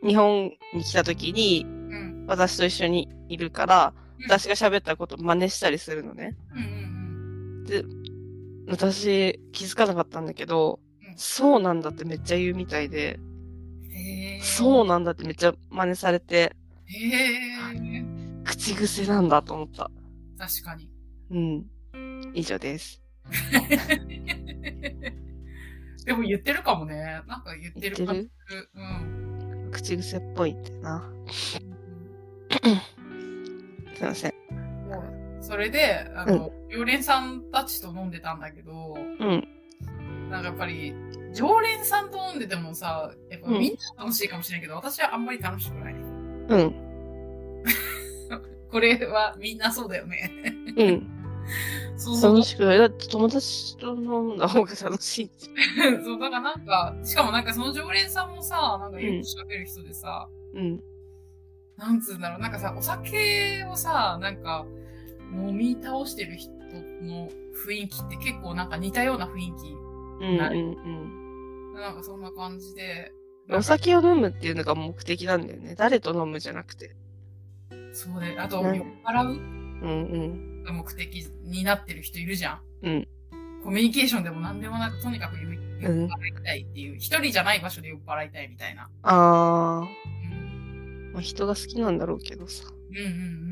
[0.05, 2.27] 日本に来た時に、うん。
[2.27, 6.37] 私と一緒にいるから、うん私が喋ったこと真似したりするのね。
[6.55, 7.85] うんうんで、
[8.69, 13.21] 私気づかなかったんだけど、うんそうなんだってめっちゃ言うみたいで。
[14.43, 18.05] そうなんだってめっちゃ真似されて、へえ。
[18.45, 19.91] 口癖なんだと思った。
[20.39, 20.91] 確かに。
[21.31, 21.67] うん。
[22.35, 23.03] 以上です。
[26.05, 27.23] でも言ってるかもね。
[27.27, 28.31] なんか言ってる感じ。
[28.75, 29.71] うん。
[29.71, 31.13] 口癖っぽいってな。
[33.95, 35.22] すいません。
[35.43, 39.49] それで、あの、常連さんたちと飲んでたんだけど、うん。
[40.31, 40.95] なんかやっぱり、
[41.35, 45.95] 常連さんと飲んでてもさ、やっぱうんみんな楽しいかもしれないけど、私はあんまり楽しくない。
[45.95, 47.65] うん。
[48.71, 50.31] これはみんなそうだよね。
[50.77, 51.09] うん。
[51.97, 52.47] そうそう楽。
[52.47, 52.79] しくない。
[52.79, 55.51] だって友達と飲んだ方が楽しいじ
[56.05, 60.29] そう、だからなんか、しかもなんかその常連さんもさ、なんかよく喋る人でさ。
[60.55, 60.81] うん。
[61.77, 64.65] なんつうんだろう、なんかさ、お酒をさ、なんか、
[65.33, 66.51] 飲み倒してる人
[67.03, 67.29] の
[67.67, 70.25] 雰囲気って結構なんか似たような雰囲気。
[70.25, 73.13] うんなるうんなんかそんな感じで。
[73.49, 73.57] うん。
[73.57, 75.75] お酒を飲むっていうのが目的なんだよね。
[75.77, 76.95] 誰と飲むじゃなくて。
[77.93, 80.63] そうで、あと、ね酔っ払ううんうん。
[80.65, 82.61] が目的になってる人いるじゃん。
[82.83, 83.09] うん。
[83.65, 88.89] コミュニケーションでも何でもなく、とにかく酔っうん払いたいっていう、一人じゃない場所で酔っ払いたいみたいな。
[89.03, 91.11] あうん。
[91.11, 91.13] ー。
[91.15, 92.65] まあ、人が好きなんだろうけどさ。
[92.91, 93.15] うんうんうんう
[93.49, 93.52] ん。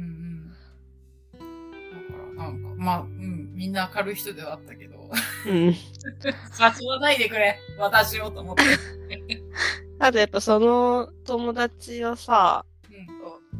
[2.81, 5.11] まあ、うん、みんな明るい人ではあったけど、
[5.47, 5.67] うん。
[5.69, 5.75] 誘
[6.89, 8.63] わないでくれ私をと思って。
[10.01, 12.65] あとやっぱその友達はさ、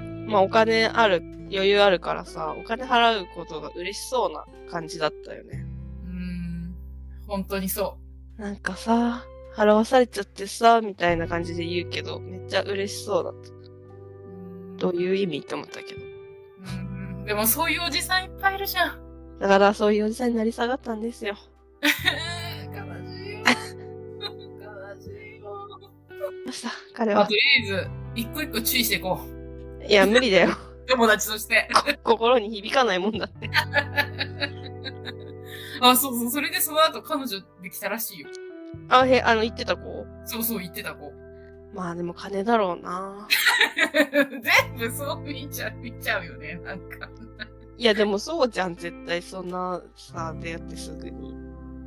[0.01, 0.27] うん。
[0.27, 1.21] まあお金ある、
[1.53, 5.67] 余裕あるからさ、お金払うことが嬉しそうな感じだったよね。
[6.07, 6.75] うん。
[7.27, 7.99] 本当にそ
[8.39, 13.51] なんかさ、払わされちゃってさ、みたいな感じで言うけど、めっちゃ嬉しそうだった。
[14.79, 16.01] どういう意味って思ったけど。
[16.01, 17.25] うん。
[17.27, 19.10] でもそういうおじさんいっぱいいるじゃん。
[19.41, 21.35] だからそういうおじさんになり下がったんですよ。
[21.83, 21.89] 悲
[23.09, 23.41] しいよ。
[23.41, 25.51] 悲しいよ。
[26.45, 26.69] どうした？
[26.95, 27.21] 彼は？
[27.21, 27.33] まあと。
[27.35, 29.19] りあえず、一個一個注意していこ
[29.81, 29.85] う。
[29.87, 30.51] いや、無理だよ。
[30.87, 31.69] 友達として。
[32.05, 33.51] 心に響かないもんだって。
[35.81, 36.31] あ、そうそう。
[36.31, 38.29] それでその後彼女できたらしいよ。
[38.89, 40.05] あ、へ、あの、言ってた子？
[40.27, 41.13] そうそう言ってた子。
[41.73, 43.27] まあでも金だろうな。
[44.43, 46.61] 全部そう見ちゃう、見ちゃうよね。
[46.65, 47.09] なんか。
[47.81, 51.35] いや、でもそうじゃん、絶対そんなさ、出会ってすぐに。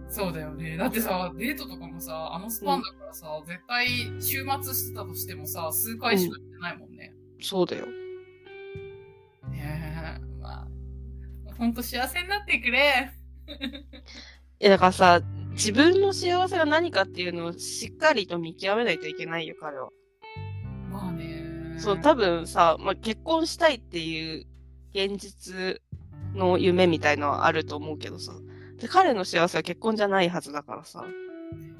[0.09, 0.75] そうだよね。
[0.75, 3.87] だってさ、デートとかもさ、あのスパンだからさ、絶対
[4.19, 7.13] 週末してたとしてもさ、数回しか行ってないもんね。
[7.39, 7.85] そうだよ。
[9.51, 10.67] ねえ、まあ、
[11.59, 13.11] ほんと幸せになってくれ。
[14.59, 15.21] いや、だからさ、
[15.51, 19.89] 自分の幸せが何かっていうのをしっかりと見極めないといけないよ、彼は。
[20.91, 21.75] まあね。
[21.77, 24.47] そう、多分さ、まあ、結婚したいっていう
[24.93, 25.81] 現実
[26.35, 28.33] の夢みたいのはあると思うけどさ。
[28.77, 31.05] で彼の幸せは結婚じゃないはずだからさ。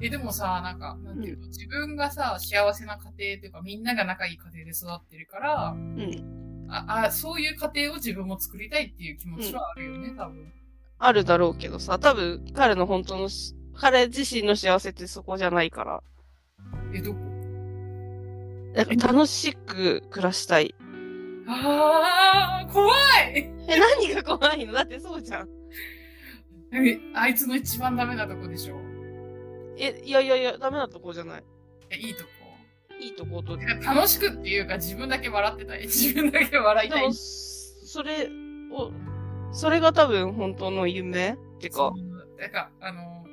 [0.00, 6.66] え、でもさ、なんか、なんていうの、自分がさ、幸せな家庭っていうか、みんなが仲いい家庭で育ってるから、うん。
[6.68, 10.52] ああそういう家庭を自分も作りたいっていう気持ちはあるよね、多分。
[10.98, 16.02] あるだろうけどさ、多分彼の本当のし、彼自身の幸せってそこじゃないから。
[16.94, 17.18] え、どこ？
[18.74, 20.74] だから楽しく暮らしたい。
[21.46, 22.94] ああ、怖
[23.34, 24.72] いえ、何が怖いの？
[24.72, 25.48] だってそうじゃん。
[26.72, 28.80] えあいつの一番ダメなとこでしょ？
[29.76, 31.44] え、いやいやいや、ダメなとこじゃない。
[31.90, 32.28] え、いいとこ？
[33.00, 33.58] いいとこと。
[33.58, 35.82] てか楽しくっていうか自分だけ笑ってたい。
[35.82, 37.12] 自分だけ笑いたい。
[37.12, 38.28] それ
[38.72, 38.90] を、
[39.52, 41.30] それが多分本当の夢？
[41.30, 43.24] ってか、そうだから、あの、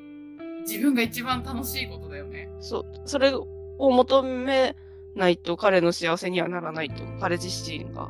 [0.61, 2.49] 自分が一番楽しいことだよね。
[2.59, 3.47] そう、それを
[3.79, 4.75] 求め
[5.15, 8.09] ないと彼の幸せにはならないと、彼自身が。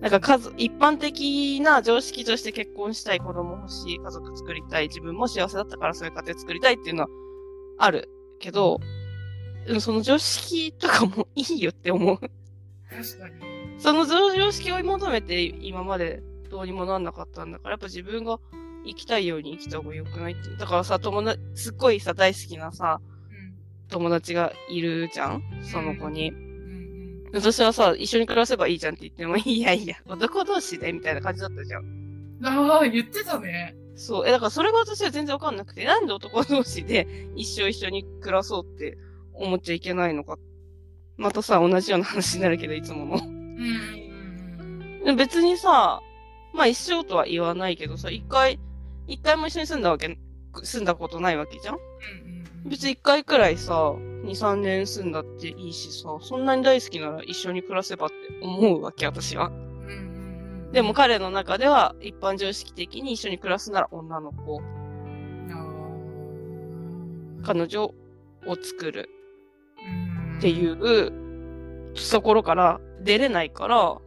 [0.00, 7.08] なんか数、一般的な常識として結婚したい、子供欲しい、家族作りたい、自分も幸せだったからそういう家庭作りたいっていうのは
[7.78, 8.08] ある
[8.40, 8.80] けど、
[9.78, 12.18] その常識とかもいいよって思う。
[12.18, 13.52] 確かに。
[13.78, 18.38] その常識を追い求めて今までどうにもなんなかったんだから、やっぱ自分が
[18.84, 20.56] 生きたいように生きた方が良くないっていう。
[20.56, 23.11] だからさ、友達、すっごいさ、大好きなさ、うん。
[23.92, 25.42] 友達がいるじゃん？
[25.62, 26.30] その子に。
[26.30, 26.52] うん
[27.34, 31.82] 私はさ、一緒に暮らせばいいじゃんって言っても、いやいや、男同士でみたいな感じだったじゃん。
[31.82, 31.86] う
[32.42, 32.46] ん。
[32.46, 33.74] ああ、言ってたね。
[33.96, 34.28] そう。
[34.28, 38.98] え、だからそれが私は全然わかんなくて、なんで男同士で一生一緒に暮らそうって
[39.32, 40.36] 思っちゃいけないのか。
[41.16, 43.16] またさ、同じような話になるけど、いつもの。
[43.16, 45.16] うん。
[45.16, 46.02] 別にさ、
[46.52, 48.60] まあ一生とは言わないけどさ、一回、
[49.06, 50.18] 一回も一緒に住んだわけ、
[50.62, 51.80] 住んだことないわけじゃんうん。
[52.64, 53.94] 別に一回くらいさ、
[54.24, 59.50] 二、三年住んだっていいしさ、そんなに大好きなら一緒に暮らせばって思うわけ、私は。
[60.72, 64.62] でも彼の中では一般常識的に一緒に暮らすなら女の子、
[67.44, 67.84] 彼女
[68.46, 69.10] を作る
[70.38, 73.98] っていううところから出れないから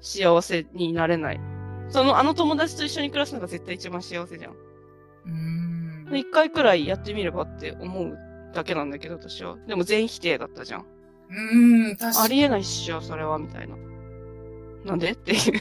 [0.00, 1.40] 幸せになれない。
[1.88, 5.71] そのあの友達と一緒に暮らすのが絶対一番幸せじゃん。
[6.16, 8.18] 一回くらいやってみればって思う
[8.52, 9.56] だけなんだけど私は。
[9.66, 10.86] でも全否定だったじゃん。
[11.30, 12.24] うん、確かに。
[12.24, 13.76] ありえないっしょ、それは、みたいな。
[14.84, 15.60] なんでっていう。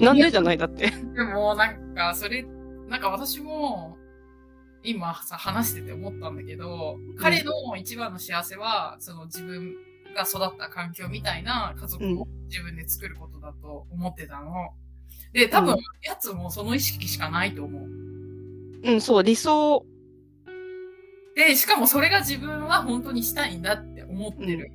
[0.04, 0.90] なんでじゃないだって。
[0.90, 2.44] でも、なんか、それ、
[2.88, 3.96] なんか私も、
[4.82, 9.74] 今さ、話してて思ったんだけど、彼の一番の幸せは、その自分
[10.16, 14.74] が育った環境みたいな家族を自分で作ることだと思ってたの。
[15.32, 17.88] で、多分うん、やつもその意識しかないと思う。
[18.84, 19.84] うん、そう、理想。
[21.34, 24.70] で、しかもそれが自分は本当にしたいんだって思ってる。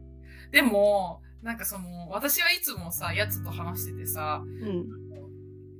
[0.51, 4.85] でも、なんかその、私はいつもさ、やつと話しててさ、うん、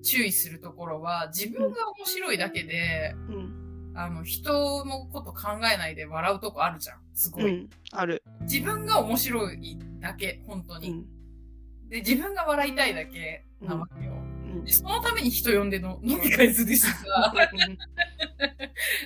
[0.03, 6.97] 注意するところは、自分が面白いだけで、うん、あの、人のこと考えないで笑うとこあるじゃん。
[7.15, 7.49] すごい。
[7.49, 8.23] うん、ある。
[8.41, 10.91] 自分が面白いだけ、本当に。
[10.91, 14.26] うん、で、自分が笑いたいだけなわけよ。
[14.55, 14.65] うん。
[14.65, 16.95] で、そのために人呼んでの飲み会するしさ。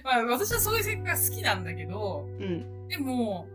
[0.04, 3.48] まあ、私はそういう性格が好きなんだけど、うん、でも、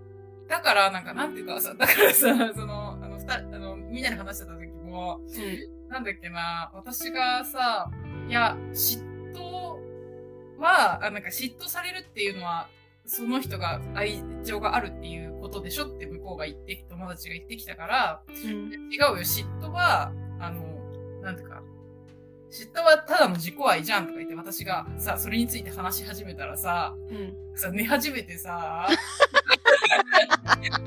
[0.48, 5.20] だから、なんか、なんていうかさ、だからさ、その、あの、二人、あの、みんなで話してた時も、
[5.88, 7.90] なんだっけな、私がさ、
[8.28, 9.00] いや、嫉
[9.32, 9.76] 妬
[10.58, 12.68] は、あなんか嫉妬されるっていうのは、
[13.04, 20.62] その人が愛情があるっていうことでしょって向こうが言ってき、友達が言ってきたから、うん、違うよ、嫉妬は、あの、
[21.22, 21.62] なんていうか、
[22.50, 27.34] 嫉妬はただの自己愛じゃんとか言って私がさ、それについて話し始めたらさ、うん。
[27.56, 28.88] さ、寝始めてさ、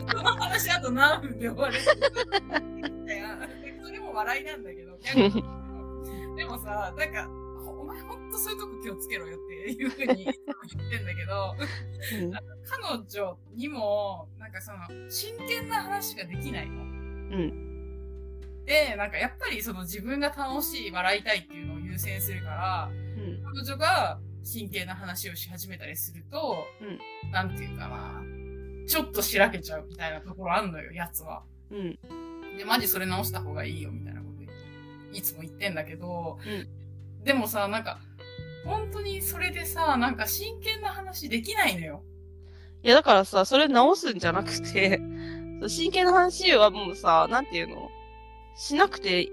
[0.10, 1.80] その話話あと何分で終わる？
[3.84, 4.98] それも笑いなんだけど、
[6.36, 7.30] でもさ、なんか、
[7.66, 11.56] お前ほんとそういうとこ気をつけろよっていうふうに 言ってんだけど、
[12.22, 12.32] うん
[12.70, 14.78] 彼女にも、なんかその、
[15.10, 16.84] 真剣な話ができないの。
[16.84, 17.69] うん。
[18.70, 23.44] で、なんかやっぱりその自分が楽しい、笑いたいっていうのを優先するから、うん。
[23.44, 28.22] 彼女が真剣な話をし始めたりすると、うんなんていうかな、
[28.88, 31.42] ちょっとしらけちゃうみたいなところあんのよ、やつは。
[31.72, 32.00] うん。
[32.58, 34.40] で、マジそれ直した方がいいよ、みたいなこと
[35.18, 37.98] いつも言ってんだけど、うでもさ、なんか、
[38.66, 42.04] 本当にそれでさ、なんか真剣な話できないのよ。
[42.84, 45.00] いや、だからさ、それ直すんじゃなくて、
[45.68, 47.89] 真剣な話はもうさ、なんていうの？
[48.60, 49.32] しなくて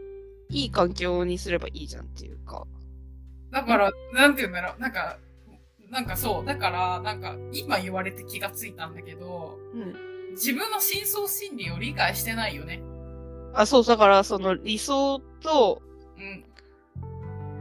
[0.51, 2.65] いい環境にすればいいじゃんっていうか。
[3.51, 5.19] だから、なんて言うんだろう、なんか、
[5.91, 10.31] なんかそう、だから、なんか、今言われて気がついたんだけど、うん。
[10.35, 12.81] 自分の深層心理を理解してないよね。
[13.53, 15.83] あ、そう、だから、その理想と、
[16.17, 16.45] うん。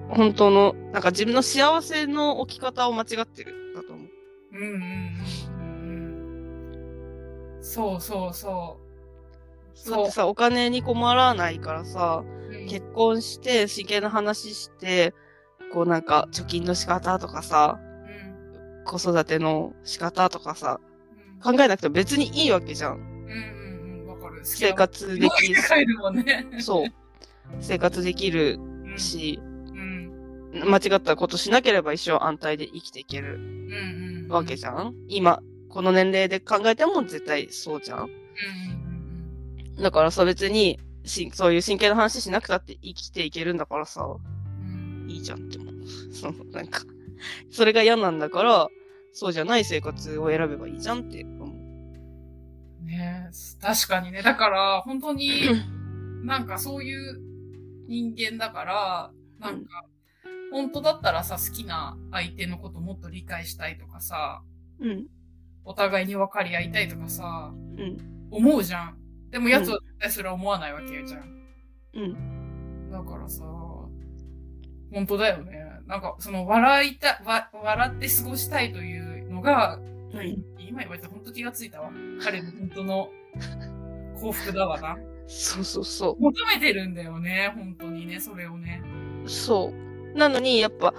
[0.09, 4.09] 本当の、なんか自分の幸せの置き方を間違ってる、だと思う。
[4.51, 5.95] うんうんうん
[7.55, 7.63] うん。
[7.63, 8.84] そうそうそう。
[9.89, 12.35] だってさ、お金に困らないからさ、うん
[12.67, 15.13] 結婚して、真剣な話して、
[15.71, 20.91] こうなんか、貯金の仕方とかさ、うん子育ての仕方とかさ、う
[21.31, 22.95] ん考えなくても別にいいわけじゃん。
[22.95, 24.41] うんうんうん、わかる。
[24.43, 26.47] 生活できる帰るもんね。
[26.59, 26.89] そう。
[27.59, 30.11] 生活できるうんし、うん。
[30.69, 33.39] 間違ったことしなければ一生安泰で生きていける。
[34.29, 34.95] わけじゃん。
[35.07, 38.84] 今、この年齢で考えても絶対そうじゃんうん
[39.79, 45.73] だからさ、別に、しそういう真剣な話しなくたって生きていけるんだからさ、うんいいじゃんって思う。
[46.13, 46.81] その、なんか、
[47.51, 48.67] それが嫌なんだから、
[49.11, 51.49] そうじゃない生活を選べばいいじゃんって思う。
[51.49, 52.85] うん。
[52.85, 54.21] ねえ確かにね。
[54.21, 55.29] だから、本当に、
[56.23, 57.21] なんかそういう
[57.87, 59.85] 人間だから、なんか、
[60.51, 64.41] 本当だったらさ、好きな相手のこともっと理解したいとかさ、
[64.79, 65.07] うん。
[65.63, 68.27] お互いに分かり合いたいとかさ、うん。
[68.31, 68.97] 思うじゃん。
[69.35, 71.45] でも奴は絶対それは思わないわけじゃん。
[71.95, 72.89] うん。
[72.89, 73.43] だからさ、
[74.93, 75.59] 本当だよね。
[75.87, 79.75] なんか、その、笑いた、わ、笑って過ごしたいというのが、
[80.13, 81.91] うん今言われて本当気がついたわ。
[82.23, 83.09] 彼の本当の
[84.21, 84.97] 幸福だわな。
[85.27, 88.81] そうそうそ求めてるんだよね、本当にね、それをね。
[89.25, 89.29] う。
[89.29, 89.73] そ
[90.13, 90.17] う。
[90.17, 90.93] なのに、やっぱ、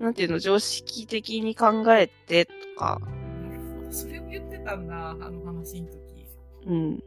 [0.00, 3.92] なんていうの、常識的に考えてとか、なるほど。
[3.92, 6.26] それを言ってたんだ、あの話の時。
[6.64, 7.02] うん。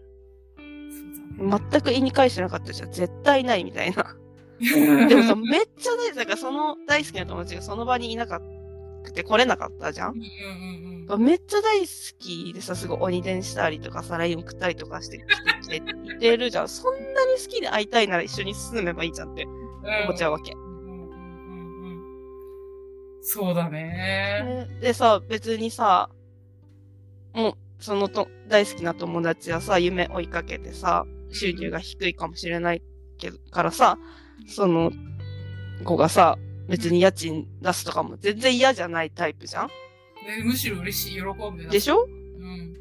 [1.37, 2.91] 全く言いに返してなかったじゃん。
[2.91, 4.15] 絶対ないみたいな。
[5.07, 8.55] でもさ、めっちゃ大事だから、その大好きな友達がその場にいなかった
[9.15, 10.15] て来れなかったじゃん
[11.19, 11.85] めっちゃ大好
[12.19, 15.19] きでさ、すごい鬼伝したりとかさ、LINE 送ったりとかして
[15.61, 16.69] きてきてるじゃん。
[16.69, 20.03] そんなに好きで会いたいなら一緒に住めばいいじゃんってうん。
[20.05, 20.53] 思っちゃうわけ。
[23.21, 24.67] そうだね。
[24.81, 26.09] でさ、別にさ、
[27.33, 31.05] もう、そのと大好きな友達はさ、夢追いかけてさ、
[31.35, 32.81] 収入が低いかもしれない
[33.17, 33.97] けど、からさ、
[34.47, 34.91] その
[35.83, 39.67] 子がさ、別に家賃出すとかも全然嫌じゃないタイプじゃん？
[39.67, 39.73] で
[40.43, 42.05] むしろ嬉しい、喜んででしょ？
[42.05, 42.73] うん。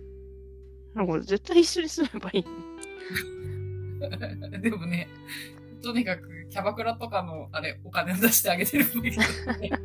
[0.95, 2.45] なんか絶対一緒に住めばいい。
[4.63, 5.09] でもね、
[5.83, 9.17] とにかくキャバクラとかの、あれ、お金を出してあげてるっぽいけど
[9.59, 9.71] ね。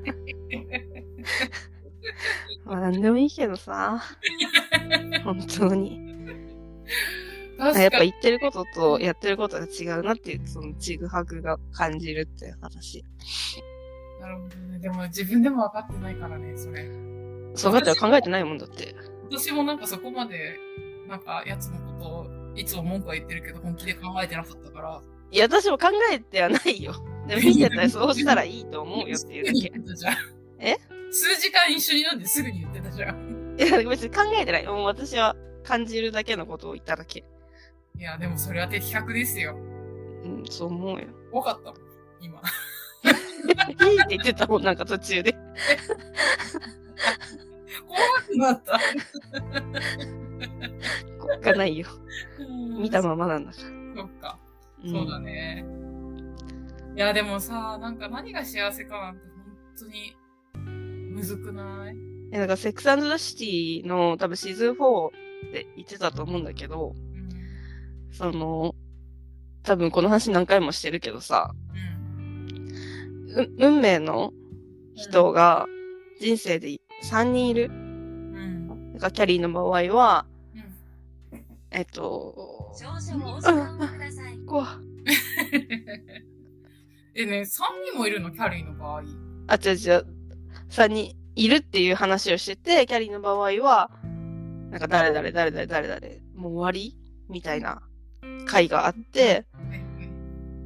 [2.66, 4.02] まあなんでもいいけどさ。
[5.24, 6.00] 本当に。
[7.68, 13.04] やっぱ言ってることとやってることが違うなっていう、そのちぐはぐが感じるっていう話。
[14.22, 14.80] なるほどね。
[14.80, 16.90] でも自分でも分かってないからね、それ。
[17.56, 18.96] そうだって考えてないもんだって。
[19.30, 20.58] 私もなんかそこまで、
[21.08, 25.02] なんか、やつのことを、いつも文句は言ってるけど、本気で考えてなかったから。
[25.32, 26.94] いや、私も考えてはないよ。
[27.28, 29.72] でも見てたら そうしたらいいと思うよっていうだけ。
[30.60, 30.78] え？
[31.12, 33.56] 数時間一緒に飲んですぐに言ってたじゃん。
[33.58, 34.68] いや、別に考えてない。
[34.68, 37.24] もう私は感じるだけのことを言っただけ。
[37.98, 39.56] いや、でもそれは的確ですよ。
[40.24, 41.08] うん、そう思うよ。
[41.32, 41.80] 多かったもん、
[42.22, 42.42] 今。
[43.70, 45.34] いいって言ってたもん、なんか途中で。
[47.88, 48.80] 怖くなった。
[51.20, 51.88] 効果ないよ。
[52.80, 53.64] 見たままなんだから。
[53.96, 54.40] そっか。
[54.84, 55.66] うんそうだね。
[56.96, 59.34] いや、でもさ、なんか何が幸せかなんて本
[59.78, 60.16] 当に、
[61.14, 61.96] むずくない？
[62.32, 65.12] え、なんか、セックスザ・シティの多分シーズン4っ
[65.52, 67.09] て言ってたと思うんだけど、うん。
[68.12, 68.76] その、
[69.64, 72.70] 多分この話何回もしてるけどさ、うん。
[73.36, 74.34] う運命の
[74.96, 75.68] 人が
[76.20, 77.66] 人生で3人いる。
[77.70, 78.68] うん。
[78.94, 81.38] なんかキャリーの場合は、うん。
[81.38, 84.38] ええっと、少々お時間をください。
[84.46, 84.66] ここ
[87.16, 87.46] えね、3
[87.92, 89.04] 人もいるの、キャリーの場合。
[89.48, 90.06] あ、違う違う。
[90.70, 93.92] 3人いるっていう話をしてて、キャリーの場合は、
[94.72, 96.02] なんか誰々誰々誰々、
[96.36, 96.96] もう終わり？
[97.28, 97.82] みたいな
[98.50, 99.86] 回があって、ね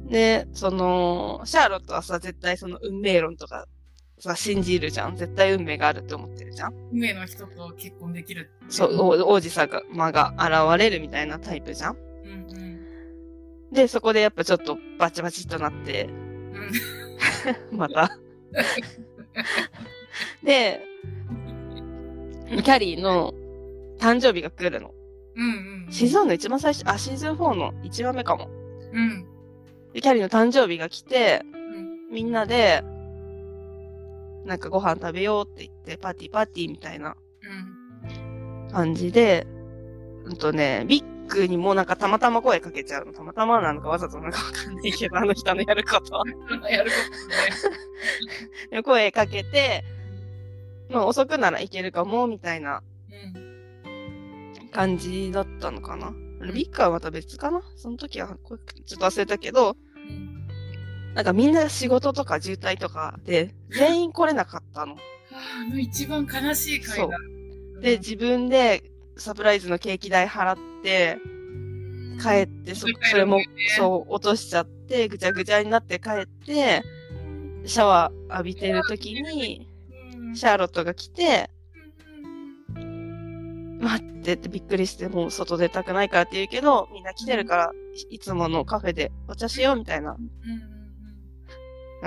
[0.08, 3.66] で、その、シャーロットはさ、絶対その運命論とか
[4.18, 5.16] さ、信じるじゃん。
[5.16, 6.74] 絶対運命があるって思ってるじゃん。
[6.92, 8.50] 運命の人と結婚できる。
[8.68, 9.68] そう、お王子様
[10.12, 11.96] が現れるみたいなタイプじゃん。
[11.96, 13.72] うんうん。
[13.72, 16.04] で、そこでやっぱちょっとバチバチっとなって、
[17.70, 17.76] うん。
[17.78, 18.10] また。
[20.44, 20.80] で、
[22.48, 23.32] キャリーの
[23.98, 24.92] 誕生日が来るの。
[25.36, 25.92] うんうん。
[25.92, 28.48] シーズンの一番最初、あ、シーズン4の1番目かも。
[28.92, 29.26] うん。
[29.92, 32.12] で、キャリーの誕生日が来て、うん。
[32.12, 32.82] みんなで、
[34.44, 38.68] なんかご飯食べようって言って、パーティーパーティーみたいなうん。
[38.70, 39.46] 感じで、
[40.24, 43.12] うんとね、ビッグにもなんかたまたま声かけちゃうの。
[43.12, 46.24] たまたまなのかわざとなのかわかんないけど、あの人のやることは。
[46.70, 47.50] やることね。
[48.70, 49.84] で声かけて、
[50.90, 52.82] まあ遅くならいけるかも、みたいな
[53.34, 53.53] うん。
[54.74, 56.12] 感じだったのかな？
[56.52, 57.62] ビッグはまた別かな？
[57.76, 60.48] その時は声ちょっと忘れたけど、うん。
[61.14, 64.94] なんかみんな仕事とか渋滞とかで全員来れなかったの。
[64.94, 64.96] あ
[65.62, 67.16] あの一番悲しい回だ。
[67.80, 68.82] で、自分で
[69.16, 71.18] サプライズのケーキ代払って、
[72.20, 73.40] 帰って、そ、それも、
[73.76, 76.82] そう、落としちゃって、ぐちゃぐちゃになって帰って、
[77.64, 79.68] シャワー浴びてる時に、
[80.18, 80.36] うん。
[80.36, 81.53] シャーロットが来て、うん
[83.80, 87.72] 待ってってびっくりして、もう外出たくないからって言うけど、みんな来てるから、
[88.10, 90.12] いいつものカフェでお茶しようみたいな。
[90.12, 90.74] うん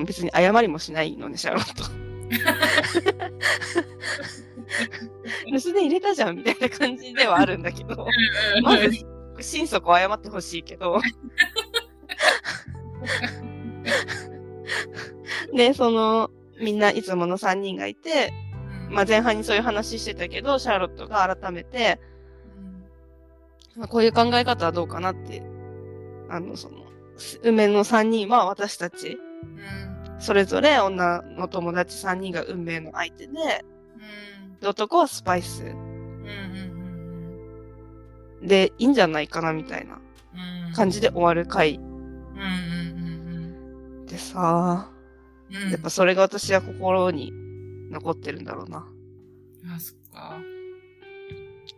[0.06, 1.84] 別に謝りもしないのね、シャーロット。
[5.46, 8.06] 留守電入れたじゃんみたいな感じではあるんだけど、
[8.58, 8.64] うん。
[8.64, 8.92] まず、
[9.40, 11.02] 心底謝ってほしいけど。
[15.56, 18.34] で、その、みんないつもの3人がいて、
[18.90, 22.00] まあ前半にそういう話してたけど、シャーロットが改めて、
[23.76, 25.44] まあこういう考え方はどうかなって、
[26.30, 26.86] あの、その、
[27.44, 29.18] 梅の3人は私たち、
[30.20, 33.34] それぞれ女の友達3人が運命の相手で、
[34.62, 35.64] で男はスパイス。
[38.42, 40.00] でいいんじゃないかなみたいな。
[40.76, 41.80] 感じで終わる回。
[44.06, 44.90] でさ、
[45.72, 47.34] やっぱそれが私は心に
[47.90, 48.88] 残ってるんだろうな。
[49.76, 50.40] あ、そっか。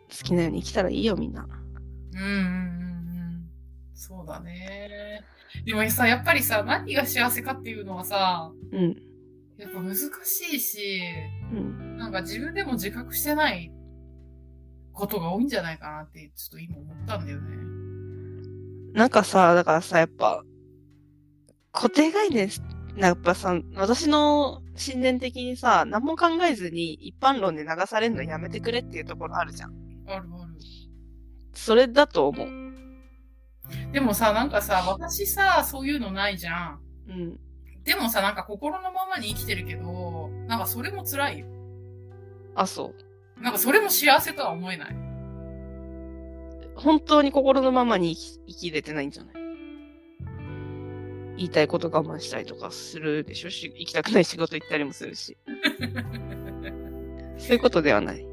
[0.10, 1.48] 好きなように生きたらいいよみんな。
[2.14, 3.50] うんうんうんうん。
[3.94, 5.24] そうだね。
[5.66, 8.96] でもさ、やっぱりさ、何が幸せかっていうのはさ、うん。
[9.58, 11.02] やっぱ難しいし、
[11.52, 11.98] うん。
[11.98, 13.72] なんか自分でも自覚してない
[14.94, 17.58] ことが多いんじゃないかなって、ちょっと今思ったんだよね。
[18.94, 20.44] なんかさ、だからさ、やっぱ、
[21.72, 22.50] 固定概念、
[22.98, 29.72] やっぱさ、私の信念的にさ、何も考えずに一般論で流されるのやめてくれっていうところあるじゃん。
[30.08, 30.50] あるある。
[31.54, 32.50] それだと思う。
[33.92, 36.80] でもさ、なんかさ、私さ、そういうのないじゃん。
[37.08, 37.40] うん。
[37.84, 41.46] でもさ、なんか心のままに生きてるけど、なんかそれも辛いよ。
[42.56, 42.94] あ、そ
[43.38, 43.42] う。
[43.42, 44.96] なんかそれも幸せとは思えない。
[46.76, 49.34] 本当に心のままに生き生きれてないんじゃない？
[51.40, 53.50] 言いたいこと我慢したりとかするでしょ？
[53.50, 55.38] し行きたくない仕事行ったりもするし。
[57.40, 58.26] そういうことではない。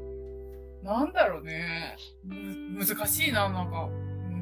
[0.83, 1.95] なんだろうね。
[2.25, 3.89] む、難しいな、なんか。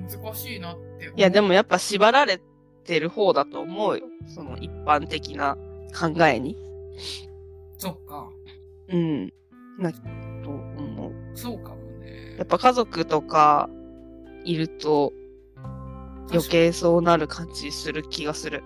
[0.10, 1.12] 難しいなって。
[1.16, 2.42] いや、でもやっぱ縛られ
[2.84, 4.06] てる方だと思うよ。
[4.26, 5.56] その一般的な
[5.98, 6.58] 考えに。
[7.78, 8.28] そっか。
[8.90, 9.32] うん。
[9.78, 10.00] な、と
[10.50, 11.14] 思う。
[11.38, 12.48] そうかもねやっ。
[12.48, 13.70] ぱ家族とか
[14.44, 15.14] いると
[16.32, 18.64] 余計そうなる感じする気がする。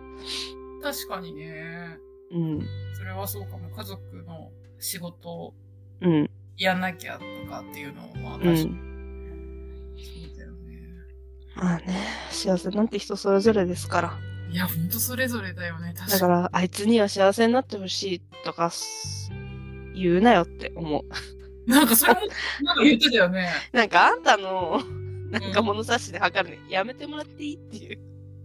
[0.82, 1.98] 確かにね。
[2.32, 2.68] うん。
[2.94, 3.70] それはそうかも。
[3.70, 5.54] 家族の仕事を
[6.02, 6.30] うん。
[6.58, 8.66] やんなきゃとかっていうのも、まあう確かに。
[8.66, 9.96] ん。
[9.98, 10.58] そうだよね。
[11.56, 11.86] まあね、
[12.32, 14.18] 幸せなんて人それぞれですから。
[14.52, 15.94] いや、ほんとそれぞれだよね。
[15.96, 19.32] 確かだから、あいつには幸せになってほしいとかす、
[19.94, 21.04] 言うなよって思う。
[21.04, 21.74] に。
[21.74, 22.20] なんかそれも、
[22.64, 23.52] なんか言ってたよね。
[23.74, 24.82] なんかあんたの、
[25.32, 28.00] なんか物差しで測るのやめてもらっていいっていう。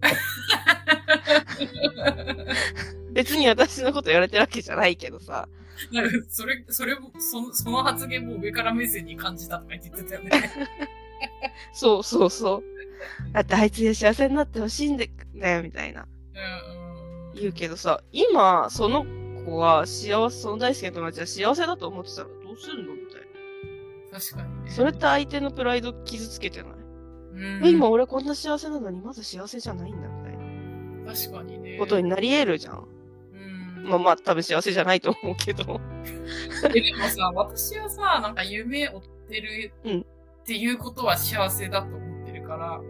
[3.12, 5.48] 別に私のこと言われてるわけじゃないけどさ。
[5.92, 10.30] なんかそれ、それも、その、その発言も上から目線に感じたとか言ってたよね。
[11.72, 12.62] そうそうそう。
[13.32, 15.04] だってあいつには幸せになってほしいんだ
[15.50, 16.06] よ、みたいな。
[16.34, 17.40] うんうん。
[17.40, 19.04] 言うけどさ、今、その
[19.44, 22.92] 子が幸せ、その大好きな友達は幸せだと思ってたらどうするの
[24.14, 24.64] 確かにね。
[24.66, 24.70] な。
[24.70, 26.72] それって相手のプライド傷つけてない？
[27.34, 27.66] うん。
[27.66, 31.78] 今俺こんな幸せなのにまず幸せじゃないんだみたいな確かにね。
[31.78, 32.86] ことになり得るじゃん。
[33.32, 33.36] う
[33.80, 33.88] ん。
[33.88, 35.80] まあまあ多分幸せじゃないと思うけど。
[36.68, 40.04] えでもさ、私はさ、なんか夢追ってるうんっ
[40.46, 42.80] ていうことは幸せだと思ってるから、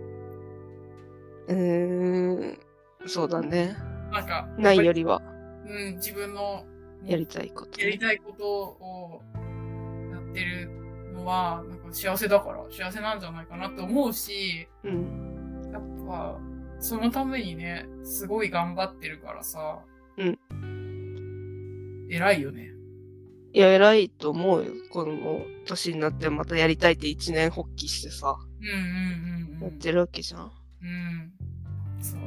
[1.49, 2.59] うーん、
[3.07, 3.77] そうだね。
[4.12, 5.22] なんか、ないよりは
[5.66, 6.64] うん、自分の
[7.05, 7.81] やりたいこと。
[7.81, 9.22] やりたいことを
[10.12, 10.68] やってる
[11.15, 15.71] のは、なんか幸せだから幸せなんじゃないかなって思うし、うん。
[15.73, 16.39] やっぱ、
[16.81, 19.79] そのためにね、すごい頑張ってるからさ、
[20.19, 20.39] うん。
[22.11, 22.73] 偉いよね。
[23.53, 24.73] いや、偉いと思うよ。
[24.91, 28.83] この年になってまたやりたいって一年発起してさ、うんうんうん
[29.57, 29.62] うん。
[29.62, 30.51] やってるわけじゃん。
[30.83, 31.33] うん。
[32.01, 32.21] そう。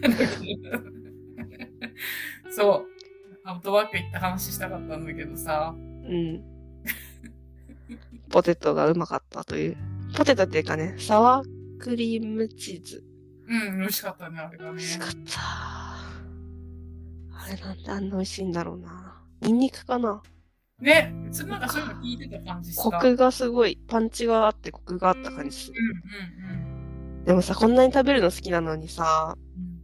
[2.50, 2.84] そう。
[3.44, 5.74] アウトバック行った話したかったんだけどさ。
[5.76, 6.42] うん。
[8.30, 9.76] ポテトがうまかったという。
[10.16, 13.04] ポテトっていうかね、サワークリームチーズ。
[13.48, 14.86] うん、美味しかったね、あれがね美味。
[14.86, 15.16] しかった。
[15.40, 16.04] あ
[17.50, 19.22] れなんであんな美味しいんだろうな。
[19.40, 20.22] ニンニクかな
[20.80, 22.82] ね、それなんかそういうの聞いてた感じした。
[22.82, 25.74] コクがすごい、パンチがあってコクがあった感じする。
[25.80, 26.68] うんうん
[27.28, 29.82] でもさ、こんなに食べるの好きなのにさ、うん。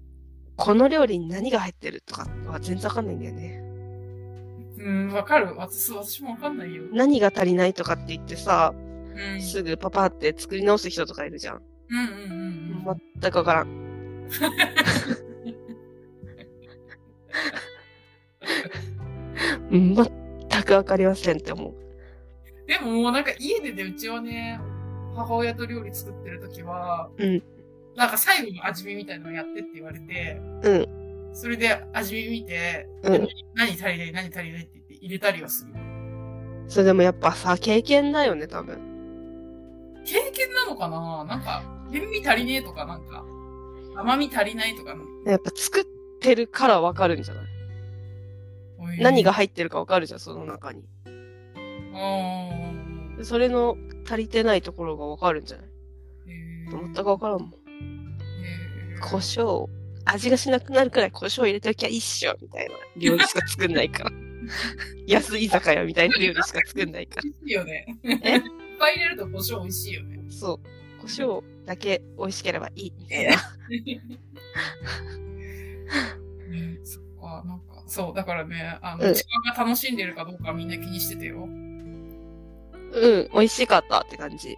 [0.57, 3.63] この料理に何が入ってるとかは全然わかんないんだよね。
[4.85, 5.57] うん、わかる。
[5.57, 6.83] 私、私もわかんないよ。
[6.93, 8.75] 何が足りないとかって言ってさ、
[9.17, 9.41] うん。
[9.41, 11.63] すぐパパって作り直す人とかいるじゃん。
[11.89, 13.01] うんうんうんうん。
[13.21, 13.69] 全くわからん。
[19.71, 21.75] うん全くわかりませんって思う。
[22.67, 24.61] でももうなんか家でね、うちはね、
[25.17, 27.43] 母親と料理作ってる時は、うん
[27.97, 31.04] なんか最後の味見みたいなのやってって言われて、うん。
[31.35, 35.75] それで味見見て、うん何足りない何足りないって言って入れたりはする。
[36.69, 38.79] それでもやっぱさ、経験だよね、多分。
[40.07, 41.25] 経験なのかな？
[41.25, 41.63] なんか、
[41.93, 43.25] 塩味足りねえとかなんか、
[43.97, 45.05] 甘み足りないとかの。
[45.27, 45.85] やっぱ作っ
[46.21, 47.45] てるからわかるんじゃない？
[49.01, 50.85] 何が入ってるかわかるじゃん、その中に。
[53.17, 53.25] うん。
[53.25, 53.77] それの
[54.07, 55.67] 足りてないところがわかるんじゃない？
[56.71, 57.51] 全くわからんもん。
[59.01, 59.69] 胡椒、
[60.05, 64.11] 味がしなくなるくらい胡椒入れておきゃ一緒みたいな料理しか作んないから。
[65.07, 67.87] 安い居酒屋みたいな料理しか作んないか美味しいよね。
[68.05, 68.09] え？
[68.37, 68.43] いっ
[68.79, 70.17] ぱい入れると胡椒美味しいよね。
[70.27, 70.33] ら。
[70.33, 70.61] そう。
[71.01, 73.37] 胡椒だけ美味しければいいみたいな。
[76.51, 81.45] ねそっか、なんか、そう、だからね、あの、うん自分が楽しんでるかどうかみんな気にしててよ。
[81.47, 81.49] う
[83.19, 84.57] ん、美味しかったって感じ。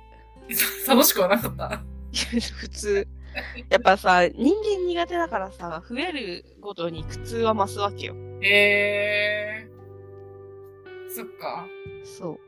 [0.86, 1.82] 楽しくはなかった？
[2.12, 3.08] 普通。
[3.68, 8.14] やっぱさ、人間苦手だからさ、増えるごとに苦痛は増すわけよ。
[8.42, 11.10] えー。
[11.10, 11.66] そっか。
[12.04, 12.38] そう。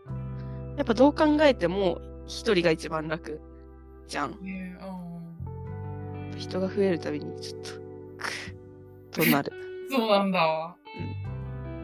[0.77, 3.41] やっぱどう考えても、一人が一番楽
[4.07, 4.33] じゃん。
[4.43, 4.79] ね
[6.33, 6.39] うん。
[6.39, 7.71] 人が増えるたびにちょっと、
[8.19, 9.53] くとなる。
[9.91, 10.77] そうなんだわ。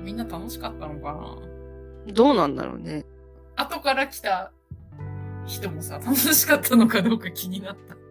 [0.03, 3.07] みんな楽しかったのかなどうなんだろうね。
[3.57, 4.53] 後から来た
[5.47, 8.04] 人もさ、楽しかったのかどうか気になった。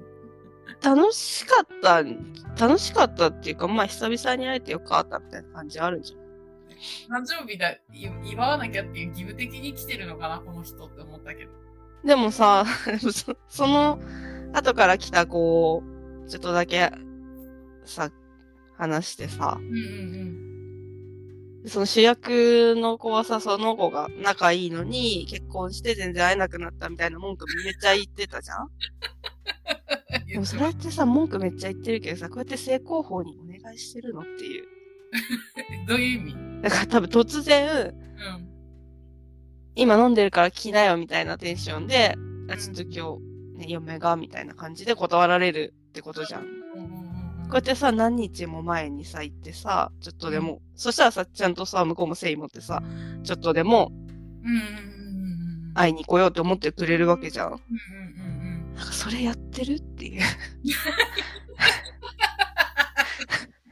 [0.83, 2.03] 楽しかった、
[2.59, 6.23] 楽しかったっていうか、まあ久々に会えてよかったみたいな感じあるんじゃん。
[7.21, 7.79] 誕生日だ、い
[8.25, 11.51] 祝わなきゃっていう義務的に来てるのかな、この人って思ったけど。
[12.03, 12.65] でもさ、
[12.99, 13.99] そその
[14.53, 15.81] 後から来た子、
[16.27, 16.91] ちょっとだけ
[17.85, 18.11] さ、
[18.77, 20.52] 話してさ、うんうん
[21.65, 28.67] その主役の子はさ、その子が仲いいのに結婚して全然会えなくなったみたいな文句めっちゃ言ってたじゃん？
[30.21, 30.27] うん。
[30.27, 34.65] でもそれってさ、文句めっちゃ言ってるけどさ、こうやって正攻法にお願いしてるのっていう。
[35.87, 36.61] どういう意味？
[36.63, 38.49] だから多分突然、うん。
[39.75, 42.15] 今飲んでるから来なよみたいなテンションで、
[42.49, 43.17] あちょっと今
[43.55, 46.62] 日、ね、嫁がみたいな感じで断られるってことじゃん。
[47.53, 52.81] うんうんうんこうやってさ、何日も前にさ、行ってさ、ちょっとでも、そしたらさ、ちゃんとさ、向こうも誠意持ってさ、
[53.23, 53.91] ちょっとでも
[54.43, 54.63] うんうんうん
[55.67, 57.47] うん会いに来ようって思ってくれるわけじゃん。
[57.47, 57.59] うんうんう
[58.71, 60.21] んなんかそれやってるっていう。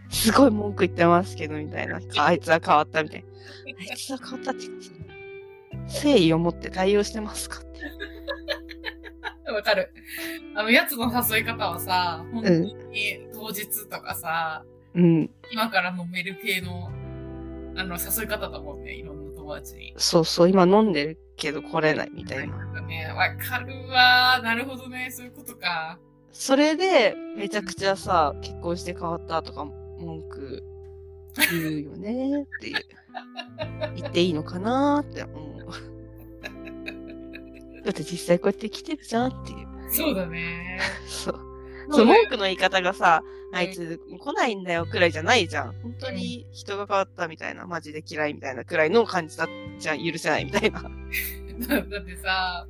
[0.10, 2.00] すごい文句言ってますけど、みたいな。
[2.18, 3.28] あいつは変わったみたいな。
[3.90, 5.00] あいつは変わったっていうか、その
[5.86, 7.60] 誠意を持って対応してますか？
[7.60, 7.68] って。
[7.70, 7.71] うん。
[9.54, 9.94] わかる。
[10.56, 15.30] あの、やつの誘い方はさ、本当に当日とかさ、うん。
[15.52, 16.92] 今から飲める系の、
[17.76, 19.94] あの、誘い方だもんね、いろんな友達に。
[19.98, 22.58] そうそう、今飲んでるけど来れないみたいな。
[22.58, 24.44] なんかね、わかるわー。
[24.44, 26.00] なるほどね、そういうことか。
[26.32, 30.64] それで、めちゃくちゃさ、結婚して変わったとか文句
[31.52, 32.76] 言うよねっていう。
[33.96, 35.51] 言っていいのかなって思う。
[37.84, 39.68] だって実際こうやって来てるじゃんっていう。
[39.92, 40.80] そうだね。
[41.08, 41.40] そう。
[41.90, 43.24] そそう文句の言い方がさ、
[43.54, 45.74] あいつ来ないんだよくらいじゃないじゃん。
[45.82, 49.48] 本当に人が変わったみたいな、マジで嫌いみたいなくらいの感じだ
[49.80, 50.82] じゃ許せないみたいな。
[50.82, 52.68] だ だってさ、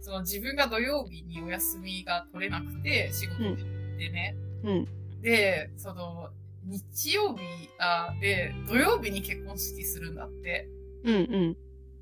[0.00, 3.56] その自分が土曜日にお休みが取れなくて、仕事
[3.98, 4.36] でね。
[4.64, 4.88] うん。
[5.20, 6.30] で、その、
[6.64, 7.42] 日曜日、
[7.78, 10.68] あ、で、土曜日に結婚式するんだって。
[11.04, 11.18] うんう
[11.50, 11.56] ん。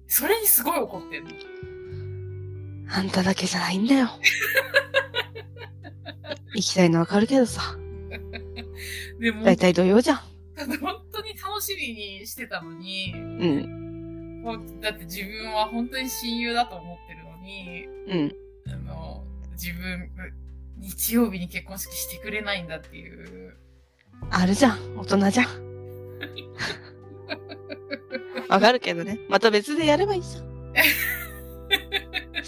[0.07, 1.31] それにすごい怒ってんの。
[2.93, 4.09] あんただけじゃないんだよ。
[6.55, 7.77] 行きたいのわかるけどさ。
[9.21, 10.17] でも、だいたい土曜じゃん。
[10.81, 13.81] 本当に楽しみにしてたのに、うん
[14.81, 18.73] だって自分は本当に親友だと思ってるのに、うん。
[18.73, 20.11] あの、自分、
[20.79, 23.57] 日曜日に結婚式してくれないんだっていう。
[24.31, 24.97] あるじゃん。
[24.97, 25.47] 大人じゃん。
[28.49, 29.19] わかるけどね。
[29.29, 30.73] また別でやればいいじゃん。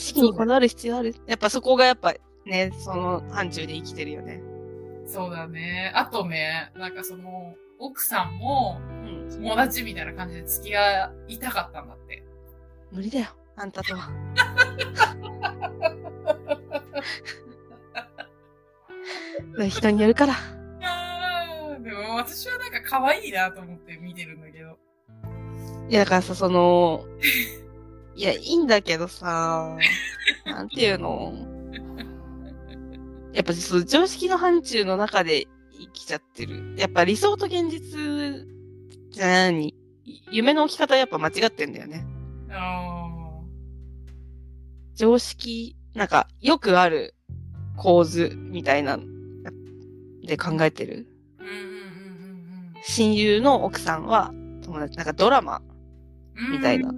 [0.03, 1.14] 式にこだわる必要ある。
[1.26, 4.42] やっぱそこがやっぱね、その範疇で生きてるよね。
[5.07, 5.92] そうだね。
[5.94, 9.28] あとね、なんかその、奥さんもうん。
[9.30, 12.22] 友達みたいな感じで付き合いたかったんだって。
[12.92, 13.26] 無理だよ。
[13.57, 14.11] あんたとは。
[19.68, 20.34] 人によるから。
[21.82, 24.78] でも私はなんか可愛いなと思って見てるんだけど。
[25.88, 27.05] いや、だからさ、その、
[28.14, 29.76] いや、いいんだけどさ、
[30.44, 31.32] なんていうの？
[33.32, 36.74] やっぱその常識の範疇の中で生きちゃってる。
[36.76, 38.46] やっぱ理想と現実
[39.10, 39.74] じゃ何
[40.30, 42.04] 夢の置き方やっぱ間違ってんだよね。
[42.50, 43.08] あ
[44.94, 47.14] 常識、なんかよくある
[47.76, 48.98] 構図みたいな、
[50.24, 51.06] で考えてる？
[52.84, 54.32] 親友の奥さんは
[54.62, 55.62] 友達、なんかドラマ。
[56.50, 56.92] みたいな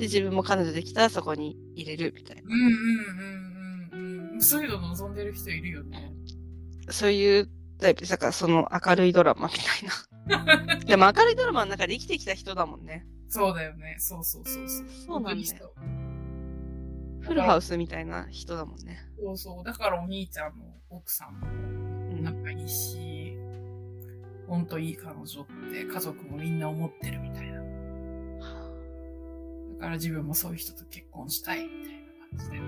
[0.00, 2.42] で自分も彼女できたらそこに入れるみたいな。
[2.44, 2.68] うんうん。
[2.68, 4.42] うんうんうんうん。
[4.42, 6.10] そういうの望んでる人いるよね。
[6.88, 7.48] そういう
[7.78, 10.76] タイプで、だからその明るいドラマみたいな。
[10.86, 13.06] でも明るいドラマの中で生きてきた人だもんね。
[13.28, 13.96] そうだよね。
[13.98, 14.86] そうそうそうそう。
[15.06, 15.74] そうなんだよ
[17.20, 18.98] フルハウスみたいな人だもんね。
[19.22, 19.64] そうそう。
[19.64, 21.50] だからお兄ちゃんの奥さんもう
[22.14, 23.36] ん仲いいし、
[24.48, 27.49] ほんといい彼女って家族もみんな思ってるみたいな。
[29.80, 32.00] だから自分もそういう人と結婚したいみたいな
[32.36, 32.60] 感じで。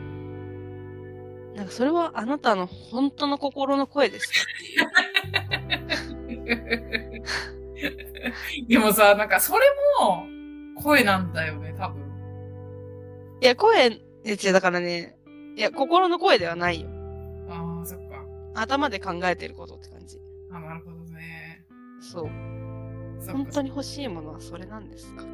[1.58, 4.34] なんかそれはあなたの本当の心の声ですか？
[8.68, 9.60] でもさ、なんかそれ
[10.00, 10.26] も
[10.80, 12.02] 声なんだよね、多分。
[13.42, 15.16] いや、声、いや違うだからね、
[15.56, 16.88] いや、心の声ではないよ。
[17.50, 18.24] ああ、そっか。
[18.54, 20.18] 頭で考えてることって感じ。
[20.50, 21.64] あなるほどね。
[22.00, 22.24] そう。
[23.30, 25.24] 本当に欲しいものはそれなんですか？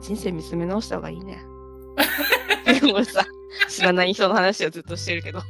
[0.00, 1.38] 人生見つめ直した方がいいね。
[2.92, 3.24] 俺さ、
[3.68, 5.42] 知らない人の話をずっとしてるけど。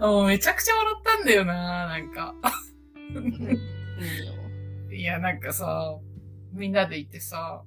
[0.00, 2.34] もうめちゃくちゃ笑ったんだよな、なんか。
[4.90, 5.96] いや、なんかさ、
[6.52, 7.62] みんなで行ってさ、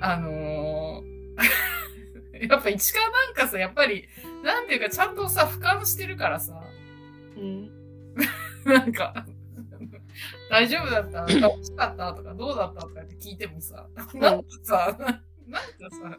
[0.00, 1.10] あのー
[2.48, 4.08] やっぱ市川なんかさ、やっぱり、
[4.42, 6.69] なんていうか、ちゃんとさ、俯瞰してるからさ、うん。
[8.66, 9.26] なんか、
[10.50, 11.20] 大丈夫だった？
[11.26, 12.12] 楽しかった？
[12.14, 12.80] とか、どうだった？
[12.82, 14.96] とかって聞いてもさ、なんかさ、
[15.46, 16.18] なんかさ、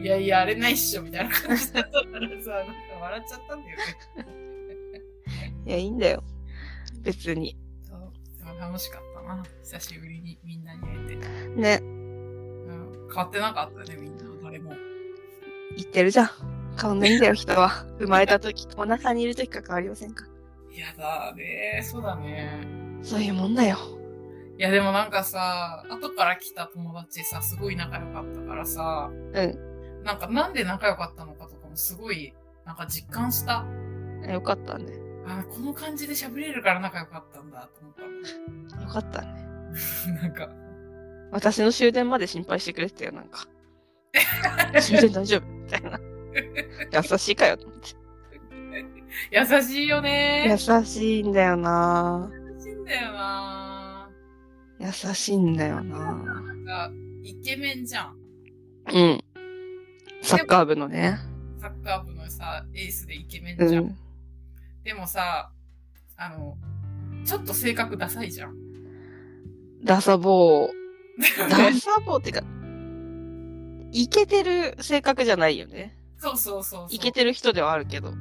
[0.00, 3.84] いやいや、あれないっしょ、みたいな感じだったからさ、なんか笑っちゃったんだよね。
[5.66, 6.22] いや、いいんだよ。
[7.02, 7.56] 別に。
[7.84, 7.98] そう
[8.38, 9.42] でも楽しかったな。
[9.62, 11.28] 久しぶりにみんなに会えて。
[11.60, 14.72] ね、うん、変わってなかったね、みんな、誰も。
[15.76, 16.30] 言ってるじゃん。
[16.80, 17.84] 変わんないんだよ、人は。
[17.98, 20.24] 生まれた時、お腹にいる時か変わりませんか。
[20.78, 22.66] やだね、そうだね。
[23.02, 23.76] そういうもんだよ。
[24.58, 30.02] いや、でもなんかさ、後から来た友達さ、すごい仲良かったからさ、うん。
[30.04, 32.34] なんかなんで仲良かったのかとかもすごい、
[32.66, 33.64] なんか実感した。
[34.30, 34.92] よかったね。
[35.26, 37.94] あこの感じで喋れるから仲良かったんだと思っ
[38.68, 39.46] たよかったね。
[40.22, 40.48] なんか、
[41.30, 43.46] 私の終電まで心配してくれてたよ、なんか。
[44.80, 45.46] 終電大丈夫？
[45.46, 45.98] みたいな。
[46.92, 47.99] 優しいかよ、と思って。
[49.30, 54.10] 優しいよね優しいんだよな優しいんだよな
[54.80, 56.90] 優しいんだよななんか、
[57.22, 58.16] イケメンじゃん。
[58.92, 59.24] うん。
[60.22, 61.18] サッカー部のね。
[61.60, 63.84] サッカー部のさ、エースでイケメンうじゃん。
[63.84, 63.96] ん。
[64.82, 65.50] でもさ、
[66.16, 66.56] あの、
[67.26, 68.56] ちょっと性格ダサいじゃん。
[69.84, 70.70] ダサボー。
[71.50, 72.40] ダサボーってか、
[73.92, 75.96] イケてる性格じゃないよね。
[76.16, 76.86] そうそうそうそう。
[76.90, 78.14] イケてる人ではあるけど。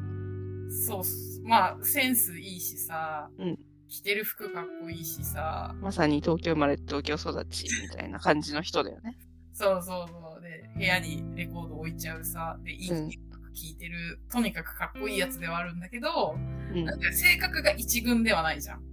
[0.70, 1.48] そう。
[1.48, 3.30] まあ、センスいいしさ。
[3.38, 3.60] うん
[3.90, 9.18] 着てる服かっこいいしさ、まさに東京生まれ東京育ちみたいな感じの人だよね。
[9.52, 10.42] そうそうそう。
[10.44, 16.36] で、部屋にレコード置いちゃうさ、で、いいうん音楽聴いてる、とにかくかっこいいやつではあるんだけど、
[16.72, 18.84] うんなんか性格が一軍ではないじゃん。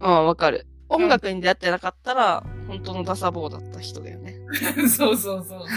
[0.00, 0.66] ああ、わかる。
[0.88, 4.34] 音楽に出会ってなかったら、本当のダサ坊だった人だよね。
[4.90, 5.68] そうそうそうそう。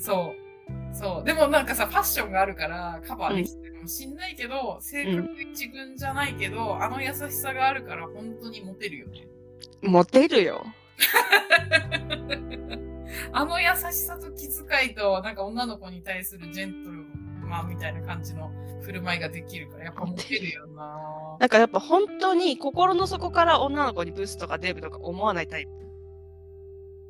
[0.00, 0.46] そう。
[0.94, 1.24] そう。
[1.24, 9.28] でもなんかさ、ファッションがあるからカバーできてもしんないけど、性格一軍じゃないけど、あの優しさがあるから本当にモテるよね。
[9.80, 10.66] モテるよ。
[13.32, 17.04] あの優しさと気遣いと、なんか女の子に対するジェントル
[17.46, 18.50] マンみたいな感じの
[18.82, 25.70] 振る舞いができるから、やっぱモテるよな なんかやっぱ本当に心の底から女の子にブスとかデブとか思わないタイプ？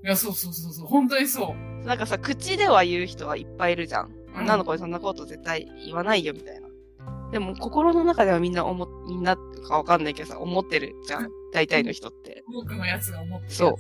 [0.05, 1.87] いや、そうそうそうそう、本当にそう。
[1.87, 4.11] なんかさ、口では言う人はいっぱいいるじゃん。
[4.11, 6.66] うん女の子にそんなこと絶対言わないよみたいな。
[7.33, 9.37] でも心の中ではみんな思っ、みんな
[9.69, 11.29] かわかんないけどさ、思ってるじゃん。
[11.53, 12.45] 大体の人って。
[12.53, 13.53] 多くのやつが思ってる。
[13.53, 13.75] そう。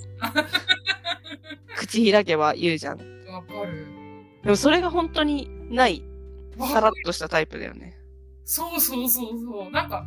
[1.77, 2.99] 口開けば言うじゃん。
[3.29, 3.87] わかる。
[4.43, 6.03] でもそれが本当にない、
[6.57, 7.99] わさらっとしたタイプだよね。
[8.45, 9.71] そうそうそうそう。
[9.71, 10.07] なんか、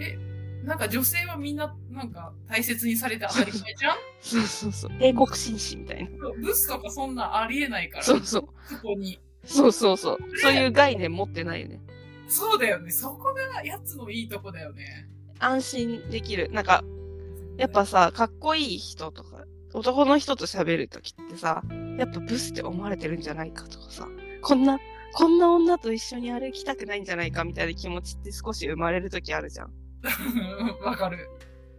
[0.00, 0.18] え、
[0.64, 3.96] なんか女性はみんな、なんか大切にされて当たり前じゃん？
[4.20, 4.90] そうそうそう。
[5.00, 6.10] 英国紳士みたいな。
[6.42, 8.48] ブスとかそんなありえないから、そうそう。
[8.64, 9.18] そこに。
[9.44, 10.18] そうそうそう。
[10.36, 11.80] そういう概念持ってないよね。
[12.28, 12.90] そうだよね。
[12.90, 15.08] そこがやつのいいとこだよね。
[15.38, 16.50] 安心できる。
[16.50, 16.82] なんか、
[17.56, 21.62] やっぱさ、かっこいい人とか、男の人と喋るときってさ、
[21.98, 24.08] やっぱブスって思われてるんじゃないかとかさ、
[24.42, 24.78] こんな、
[25.14, 29.72] こんな女と一緒に歩きたくないんじゃないかみたいな気持ちって少し生まれるときあるじゃん。
[30.84, 31.28] わかる。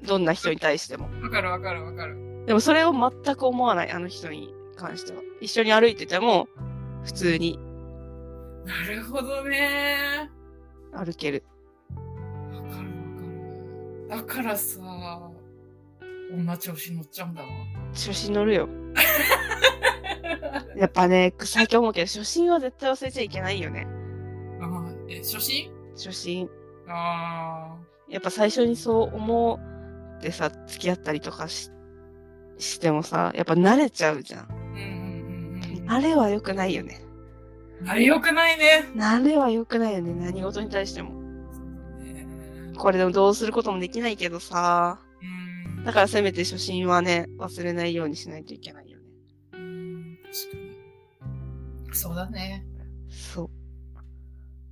[0.03, 1.09] どんな人に対しても。
[1.21, 2.45] わかるわかるわかる。
[2.45, 5.21] でもそれを全く思わない、あの人に関しては。
[5.41, 6.47] 一緒に歩いてても、
[7.03, 7.59] 普通に
[8.67, 10.29] なるほどね。
[10.93, 11.43] 歩ける。
[12.51, 14.07] わかるわかる。
[14.09, 14.79] だからさ、
[16.31, 17.47] 女調子乗っちゃうんだわ。
[17.93, 18.69] 調子に乗るよ。
[20.75, 23.87] やっぱね、最近思うけど、初心は絶対忘れちゃいけないよね。
[24.61, 25.71] あーえ、初心？
[25.95, 26.49] 初心。
[26.87, 27.75] あ
[28.09, 29.59] やっぱ最初にそう思
[30.17, 31.71] ってさ、付き合ったりとかし
[32.57, 34.39] してもさ、やっぱ慣れちゃうじゃん。
[34.41, 34.47] あ。
[34.49, 35.91] うんうんうんうん。
[35.91, 37.01] あれは良くないよね。
[37.85, 38.85] あれ良くないね。
[38.99, 40.13] あれは良くないよね。
[40.13, 41.11] 何事に対しても。
[41.99, 42.25] ね
[42.77, 44.99] これでもどうすることもできないけどさ。
[45.77, 45.83] うん。
[45.83, 49.05] だからせめて初心はね、忘れないようにしないといけないよね。
[49.53, 51.95] うん確かに。
[51.95, 52.65] そうだね。
[53.09, 53.49] そう。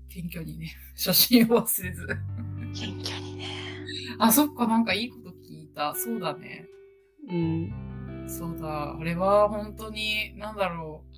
[0.10, 2.08] 謙虚にね、初心を忘れず。
[2.74, 3.48] 謙虚にね。
[4.18, 5.94] あ、そっか、なんかいいこと聞いた。
[5.96, 6.66] そうだね。
[7.30, 8.26] うん。
[8.28, 8.98] そうだ。
[8.98, 11.15] あれは本当に、なんだろう。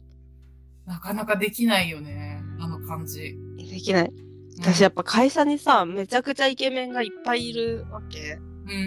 [0.87, 2.41] なかなかできないよね。
[2.59, 3.37] あの感じ。
[3.57, 4.11] できない。
[4.59, 8.39] 私やっぱ会社にさ、めちゃくちゃイケメンがいっぱいいるわけ。
[8.65, 8.77] うんうん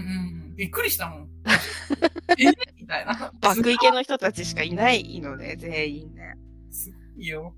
[0.48, 0.56] うん。
[0.56, 1.28] びっくりしたもん。
[2.38, 2.46] え？
[2.80, 3.32] みたいな。
[3.40, 6.34] バックイケの人たちしかいないのね、全員ね。
[6.70, 7.54] すごいよ。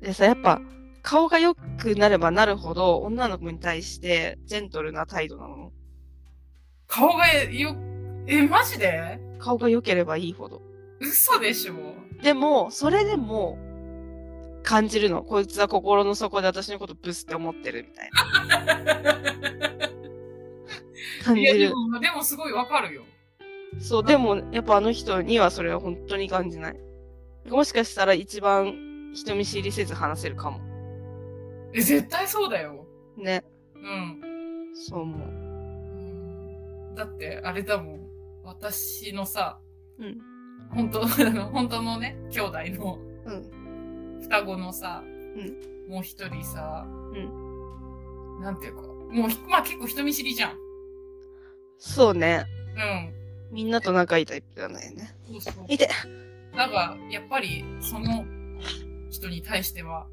[0.00, 0.60] でさ、やっぱ、
[1.02, 5.72] 顔が良くなればなるほど、女の子に対して、ジェントルな態度なの。
[6.86, 7.76] 顔がよ、
[8.26, 9.18] え、マジで？
[9.38, 10.60] 顔が良ければいいほど。
[11.00, 11.74] 嘘でしょ
[12.22, 13.58] でも、それでも、
[14.62, 15.22] 感じるの。
[15.22, 19.14] こいつは心の底で私のことブスって思ってるみたいな。
[21.24, 21.68] 感いや、じる。
[21.68, 23.02] でも、でもすごいわかるよ。
[23.78, 26.76] そう、でも、やっぱあの人にはそれは本当に感じない。
[27.48, 30.60] もしかしたら一番人見知りせず話せるかも。
[31.72, 32.86] え、絶対そうだよ。
[33.16, 33.42] ね。
[33.74, 34.20] うん。
[34.74, 35.28] そう思う。
[35.28, 38.00] うんだって、あれだもん。
[38.44, 39.58] 私のさ、
[39.98, 40.18] うん。
[40.70, 41.06] 本当
[41.52, 44.20] 本当のね、兄弟のうん。
[44.22, 50.56] 双子のさ、んもう一人さ、うなんていうか、もうひ、まあ結構人見知りじゃん。
[51.78, 52.44] そうね。
[52.76, 53.54] うん。
[53.54, 55.14] みんなと仲いいタイプじゃないね。
[55.26, 55.64] そうそう。
[55.68, 55.88] いて。
[56.56, 58.24] だが、やっぱり、その
[59.10, 60.06] 人に対しては、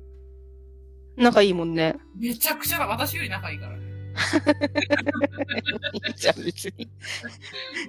[1.15, 1.95] 仲いいもんね。
[2.15, 3.86] めちゃくちゃな、私より仲いいからね。
[5.93, 6.89] いいじゃん、別に。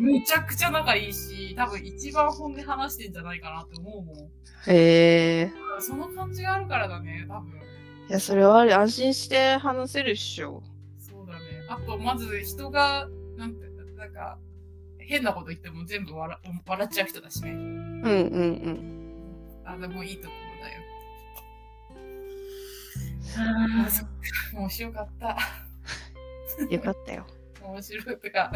[0.01, 4.17] めちゃくちゃ仲いいし、多分一番本音話してんじゃないかなって思うもん。
[4.67, 5.53] へえ。
[5.81, 7.53] その感じがあるからだね、多分。
[8.09, 10.63] いや、それは安心して話せるっしょ。
[10.99, 11.41] そうだね。
[11.69, 14.39] あと、まず人が、なんて、なんか、
[14.99, 17.51] 変なこと言っても全部笑笑っちゃう人だしね。
[17.51, 18.11] うんうんう
[18.71, 19.63] ん。
[19.65, 20.83] あ、でもいいところだよ。
[23.87, 25.68] あそっか、面白かった。
[26.71, 27.27] よかったよ。
[27.63, 28.51] 面白いってか、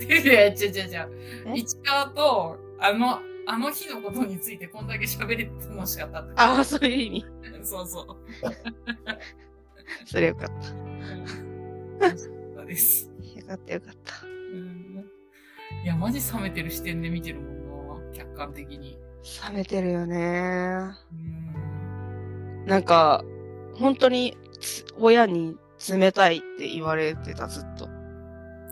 [0.00, 1.08] いや、違う違う違う。
[1.46, 1.58] え？
[1.58, 6.18] 市川と、あの、あの日のことについてこんだけ喋れて楽しかった。
[6.36, 7.26] ああ、そういう意味。
[7.64, 8.16] そうそう。
[10.04, 12.06] それよかった。
[12.06, 13.10] うんそうだねです。
[13.36, 14.26] よかったよかった。
[14.26, 15.04] うん。
[15.82, 18.12] いや、マジ冷めてる視点で見てるもんな。
[18.12, 18.98] 客観的に。
[19.50, 20.90] 冷めてるよね。
[21.12, 22.66] うん。
[22.66, 23.24] なんか、
[23.74, 25.56] 本当につ親に
[25.90, 27.88] 冷たいって言われてた、ずっと。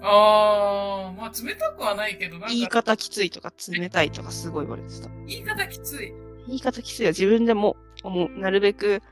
[0.03, 5.09] あー、まあ冷たくはないけど、なん言いか方きついとか冷たいとかすごい言われてた。
[5.27, 6.13] 言い方きつい。
[6.47, 7.11] 言い方きついよ。
[7.11, 9.03] 自分でも、もうなるべく、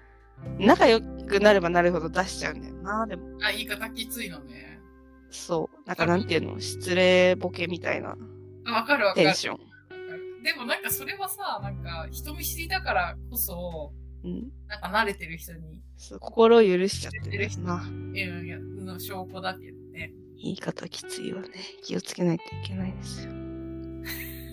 [0.58, 3.06] 仲良くなればなるほど出しちゃうんだよな。
[3.06, 4.80] でも、あ、言い方きついのね。
[5.30, 5.88] そう。
[5.88, 8.16] なんかなんていうの、失礼ボケみたいな
[8.66, 9.26] あ、わかるわかる。
[9.26, 9.58] テンション。
[10.44, 13.92] でもなんかそれはさ、なんか人見知りだからこそ、
[14.24, 14.50] うん。
[14.66, 17.84] なんか慣れてる人にそう心を許しちゃってるな。
[18.12, 20.12] 言うやの証拠だけどね。
[20.36, 21.48] 言い方きついわね。
[21.82, 23.32] 気をつけないといけないですよ。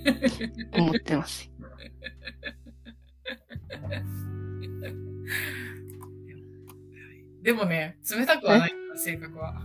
[0.77, 1.51] 思ってます。
[7.41, 9.61] でもね、冷たくはない性格は。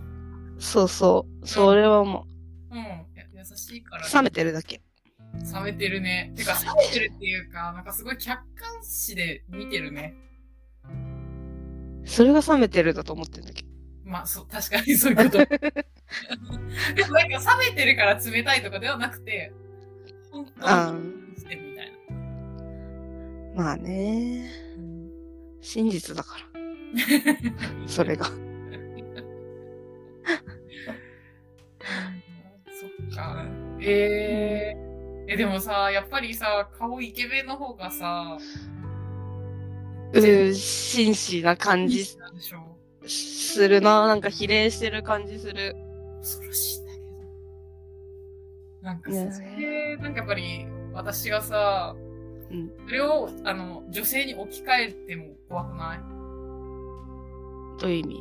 [0.59, 1.47] そうそう。
[1.47, 2.27] それはも
[2.71, 2.79] うん。
[2.79, 4.81] や優しいから、う、冷めてるだけ。
[5.55, 6.33] 冷めてるね。
[6.37, 10.15] てか、冷めてるっていうか、なんかすごい客観視で見てるね。
[12.05, 13.69] それが冷めてるだと思ってるんだけど。
[14.05, 15.31] まあ、そう、確かにそういうこと。
[15.39, 15.47] で
[17.05, 19.53] もなんか冷めてるから冷たいとかではなくて、
[20.31, 21.93] 本あ当にしてるみたい
[23.57, 23.63] な。
[23.65, 24.49] まあね。
[25.61, 26.47] 真実だから。
[27.89, 28.27] それが。
[32.71, 33.45] そっか。
[33.81, 34.86] えー、
[35.29, 38.39] え、でもさ、やっぱりさ、顔イケメンの方がさ、
[40.13, 42.59] うん、紳士な感じなんでしょ？
[43.09, 44.07] するな。
[44.07, 45.75] なんか比例してる感じする。
[46.21, 47.07] 恐ろしいんだけど。
[48.83, 51.95] なんかそれ、なんかやっぱり、私がさ、
[52.51, 55.99] うんそれを、あの、女性に置き換えても怖くない？
[57.81, 58.15] どういう意味？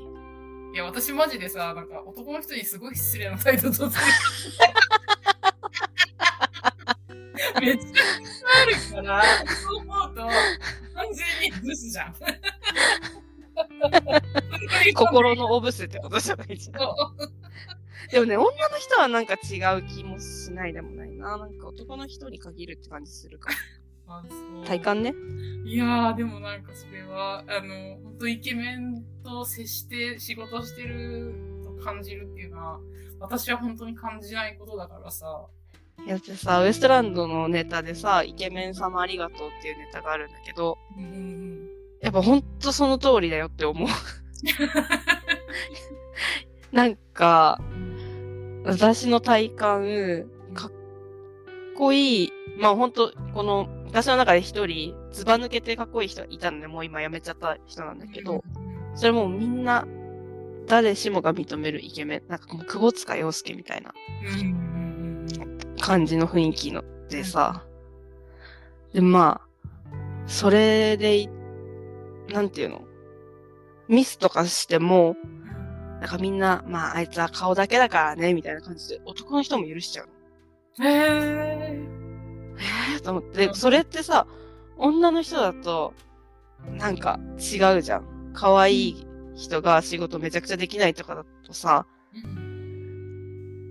[0.74, 3.98] いや、私マジでさ、なんか男の人にすごい失礼な態度とって
[7.62, 7.84] めっちゃ
[8.62, 10.34] あるから、そう思うと、完
[11.14, 12.16] 全にブスじゃん。
[14.96, 16.78] 心のオブスってことじゃないじゃん。
[18.12, 21.38] でもね、女の人はなんか違う気もしないでもないな。
[21.38, 23.50] なんか男の人に限るって感じするか
[24.08, 24.30] あも。
[24.30, 25.14] そう体感ね。
[25.66, 31.34] いやー、でもなんかそれは、あの、本当イケメンと接して仕事してる
[31.64, 32.80] と感じるっていうのは、
[33.20, 35.48] 私は本当に感じないことだからさ。
[36.06, 41.70] いやってさ、ウエストランドのネタでさ、イケメン様ありがとうっていうネタがあるんだけど、うんうん
[42.02, 43.88] やっぱほんとその通りだよって思う。
[46.72, 47.60] なんか、
[48.64, 50.72] 私の体感、かっ
[51.76, 58.44] こいい、まあほんと、この、私の中で一人、ずば抜けてかっこいい人がいたので、もう今辞めちゃった人なんだけど、
[58.94, 59.88] それもうみんな、
[60.68, 62.24] 誰しもが認めるイケメン。
[62.28, 63.92] なんかもう、久保塚洋介みたいな
[64.40, 64.76] うん
[65.80, 67.64] 感じの雰囲気のでさ。
[68.94, 69.48] で、まあ、
[70.28, 71.30] それでい、
[72.30, 72.82] なんていうの？
[73.88, 75.16] ミスとかしても、
[76.00, 80.08] なんかみんな、まあ、あいつは顔だけだからね、みたいな感じで、男の人も許しちゃう
[80.82, 80.90] の。
[80.90, 81.86] へー。
[82.58, 84.28] えーと思って、でそれってさ、
[84.78, 85.94] 女の人だと、
[86.72, 88.32] なんか違うじゃん。
[88.34, 91.86] 可愛い人が仕事めちゃくちゃできないとかだとさ、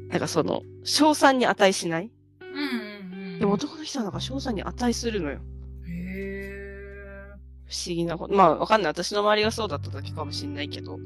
[0.08, 2.10] なんかその、賞賛に値しない？
[2.40, 3.38] うんうんうん。
[3.40, 5.40] でも男の人はなんか賞賛に値するのよ。
[5.88, 7.32] へ
[7.66, 8.34] 不思議なこと。
[8.34, 8.90] まあわかんない。
[8.90, 10.96] 私の周りがそうだっただけかもしんないけど。
[10.96, 11.00] ー。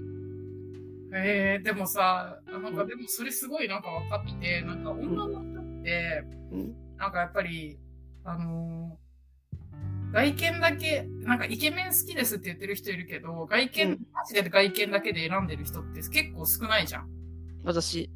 [1.14, 1.64] へー。
[1.64, 6.74] でもさ、なんかでもそれすごいなんか分かって、なんか女の人って、うん。
[6.96, 7.78] なんかやっぱり、
[8.24, 9.08] あのー
[10.10, 17.10] 外見だけ、なんかイケメン好きですって言ってる人いるけど、外見、うんマジで外見だけで選んでる人って結構少ないじゃん。
[17.62, 18.10] 私。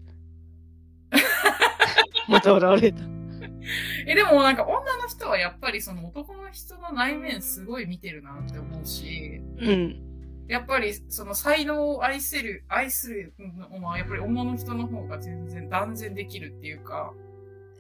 [2.28, 3.02] また笑われた。
[4.06, 10.02] え、でもなんか女の人はやっぱりその男の人の内面すごい見てるなって思うし、うん。
[10.48, 13.32] やっぱりその才能を愛せる、愛する
[13.70, 17.12] のはやっぱり女の人の方が全然断然できるっていうか、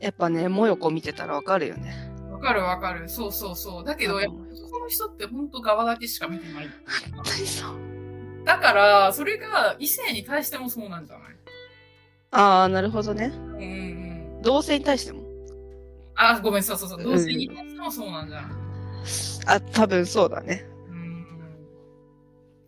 [0.00, 1.94] やっぱね、もよこ見てたらわかるよね。
[2.30, 3.08] わかるわかる。
[3.08, 3.84] そうそうそう。
[3.84, 6.68] だけど、やっぱ男の人って本当側だけしか見てない。
[7.14, 7.74] 本当にそう。
[8.44, 11.31] だから、それが異性に対してもそうなんじゃない？
[12.32, 13.30] ああ、なるほどね。
[13.34, 13.60] うんうん
[14.36, 14.42] うん。
[14.42, 15.22] 同性に対しても。
[16.14, 16.98] あ、ごめん、そうそうそう。
[16.98, 18.50] うん同性に対してもそうなんじゃない
[19.46, 20.64] あ、多分そうだね。
[20.88, 21.26] うん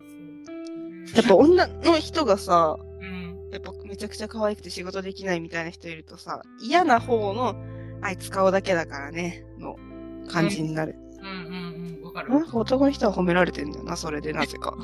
[0.01, 1.07] うん。
[1.15, 3.51] やっぱ女の人がさ、うん。
[3.53, 7.55] やっぱめちゃくちゃ可愛くて仕事できないみたいな人いるとさ、嫌な方の、
[8.03, 9.77] あいつ顔だけだからね、の
[10.29, 10.95] 感じになる。
[11.23, 12.05] うんうんうん。
[12.05, 14.77] わかるなんか男の人は褒められてんだよな、それでなぜか。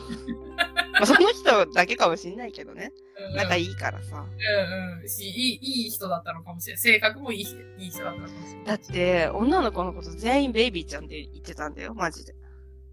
[1.01, 2.93] まあ、その人だけかもしんないけどね。
[2.95, 4.25] うん仲いいからさ。
[4.25, 5.09] うんうん。
[5.09, 6.81] し、いい、いい人だったのかもしれない。
[6.81, 8.65] 性格もいい人、いい人だったのかもしれない。
[8.67, 12.35] だって、女の子のこと全員ベイビーちゃんって言ってたんだよ、マジで。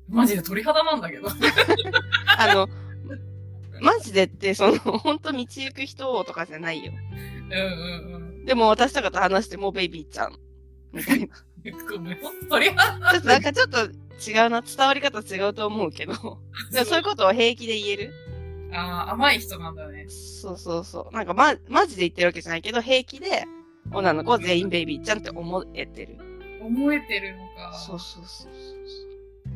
[0.09, 1.27] マジで鳥肌なんだけど。
[2.37, 2.67] あの、
[3.81, 6.91] マジでって、その、ほんと道行く人とかじゃないよ。
[6.91, 7.59] うんう
[8.13, 8.45] んうん。
[8.45, 10.35] でも私とかと話してもうベイビーちゃん。
[10.91, 11.27] みたいな。
[11.89, 12.17] ごめん
[12.49, 13.89] 鳥肌ちょっとなんかちょっと
[14.25, 16.13] 違うな、伝わり方違うと思うけど。
[16.71, 18.13] でもそういうことを平気で言える？
[18.73, 20.07] ああ、甘い人なんだね。
[20.09, 21.15] そうそうそう。
[21.15, 23.45] なんかま、マジで言ってるわけじゃないけど、平気で
[23.91, 26.17] 女の子は全員ベイビーちゃんって思えてる。
[26.61, 27.73] 思えてるのか。
[27.73, 29.03] そうそうそうそうそ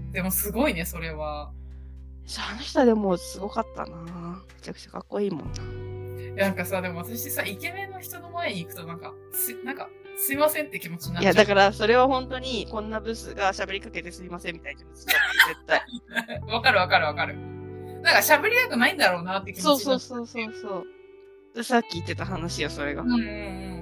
[0.10, 0.14] う。
[0.14, 1.52] でもすごいね、それは。
[2.50, 5.91] あの人はでもすごかったなめちゃくちゃかっこいいもんな。
[6.36, 11.34] なんかさ、でも私さ、イケメンの人の前に行くとなんか、す、なんか、すいませんって気持ちになっちゃう。
[11.34, 15.16] いや、だからそれは本当にこんなブスが喋りかけてすいませんみたいな気持ち絶
[15.66, 15.82] 対。
[16.48, 17.36] わかるわかるわかる。
[18.02, 20.86] なんか喋りたくないんだろうなって気持ちそうになっそうそうそうそう。
[21.56, 23.02] でさっき言ってた話よ、それが。
[23.02, 23.24] うんうんう
[23.78, 23.82] ん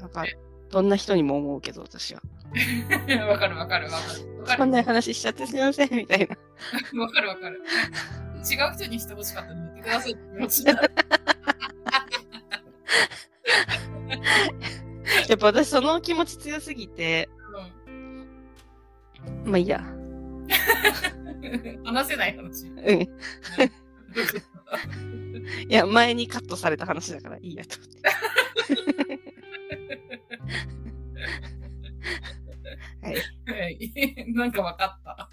[0.00, 0.24] なんか、
[0.70, 2.20] どんな人にも思うけど、私は。
[2.52, 3.28] うんうん。
[3.28, 3.96] わかるわかるわか
[4.52, 4.56] る。
[4.58, 6.36] こんな話しちゃってすいませんみたいな。
[7.00, 7.62] わかるわかる。
[8.44, 10.16] 違う人にしてほしかったら言ってください。
[15.28, 17.28] やっぱ私その気持ち強すぎて、
[19.44, 19.78] まあいいや。
[19.80, 19.84] う
[20.42, 20.48] ん
[21.84, 22.66] 話せない話。
[22.68, 22.78] うん。
[25.68, 28.00] いや、前にカットされた話だからいいやと思って。
[33.02, 33.16] はい。
[33.46, 33.92] はい。
[34.32, 35.28] なんかわかった。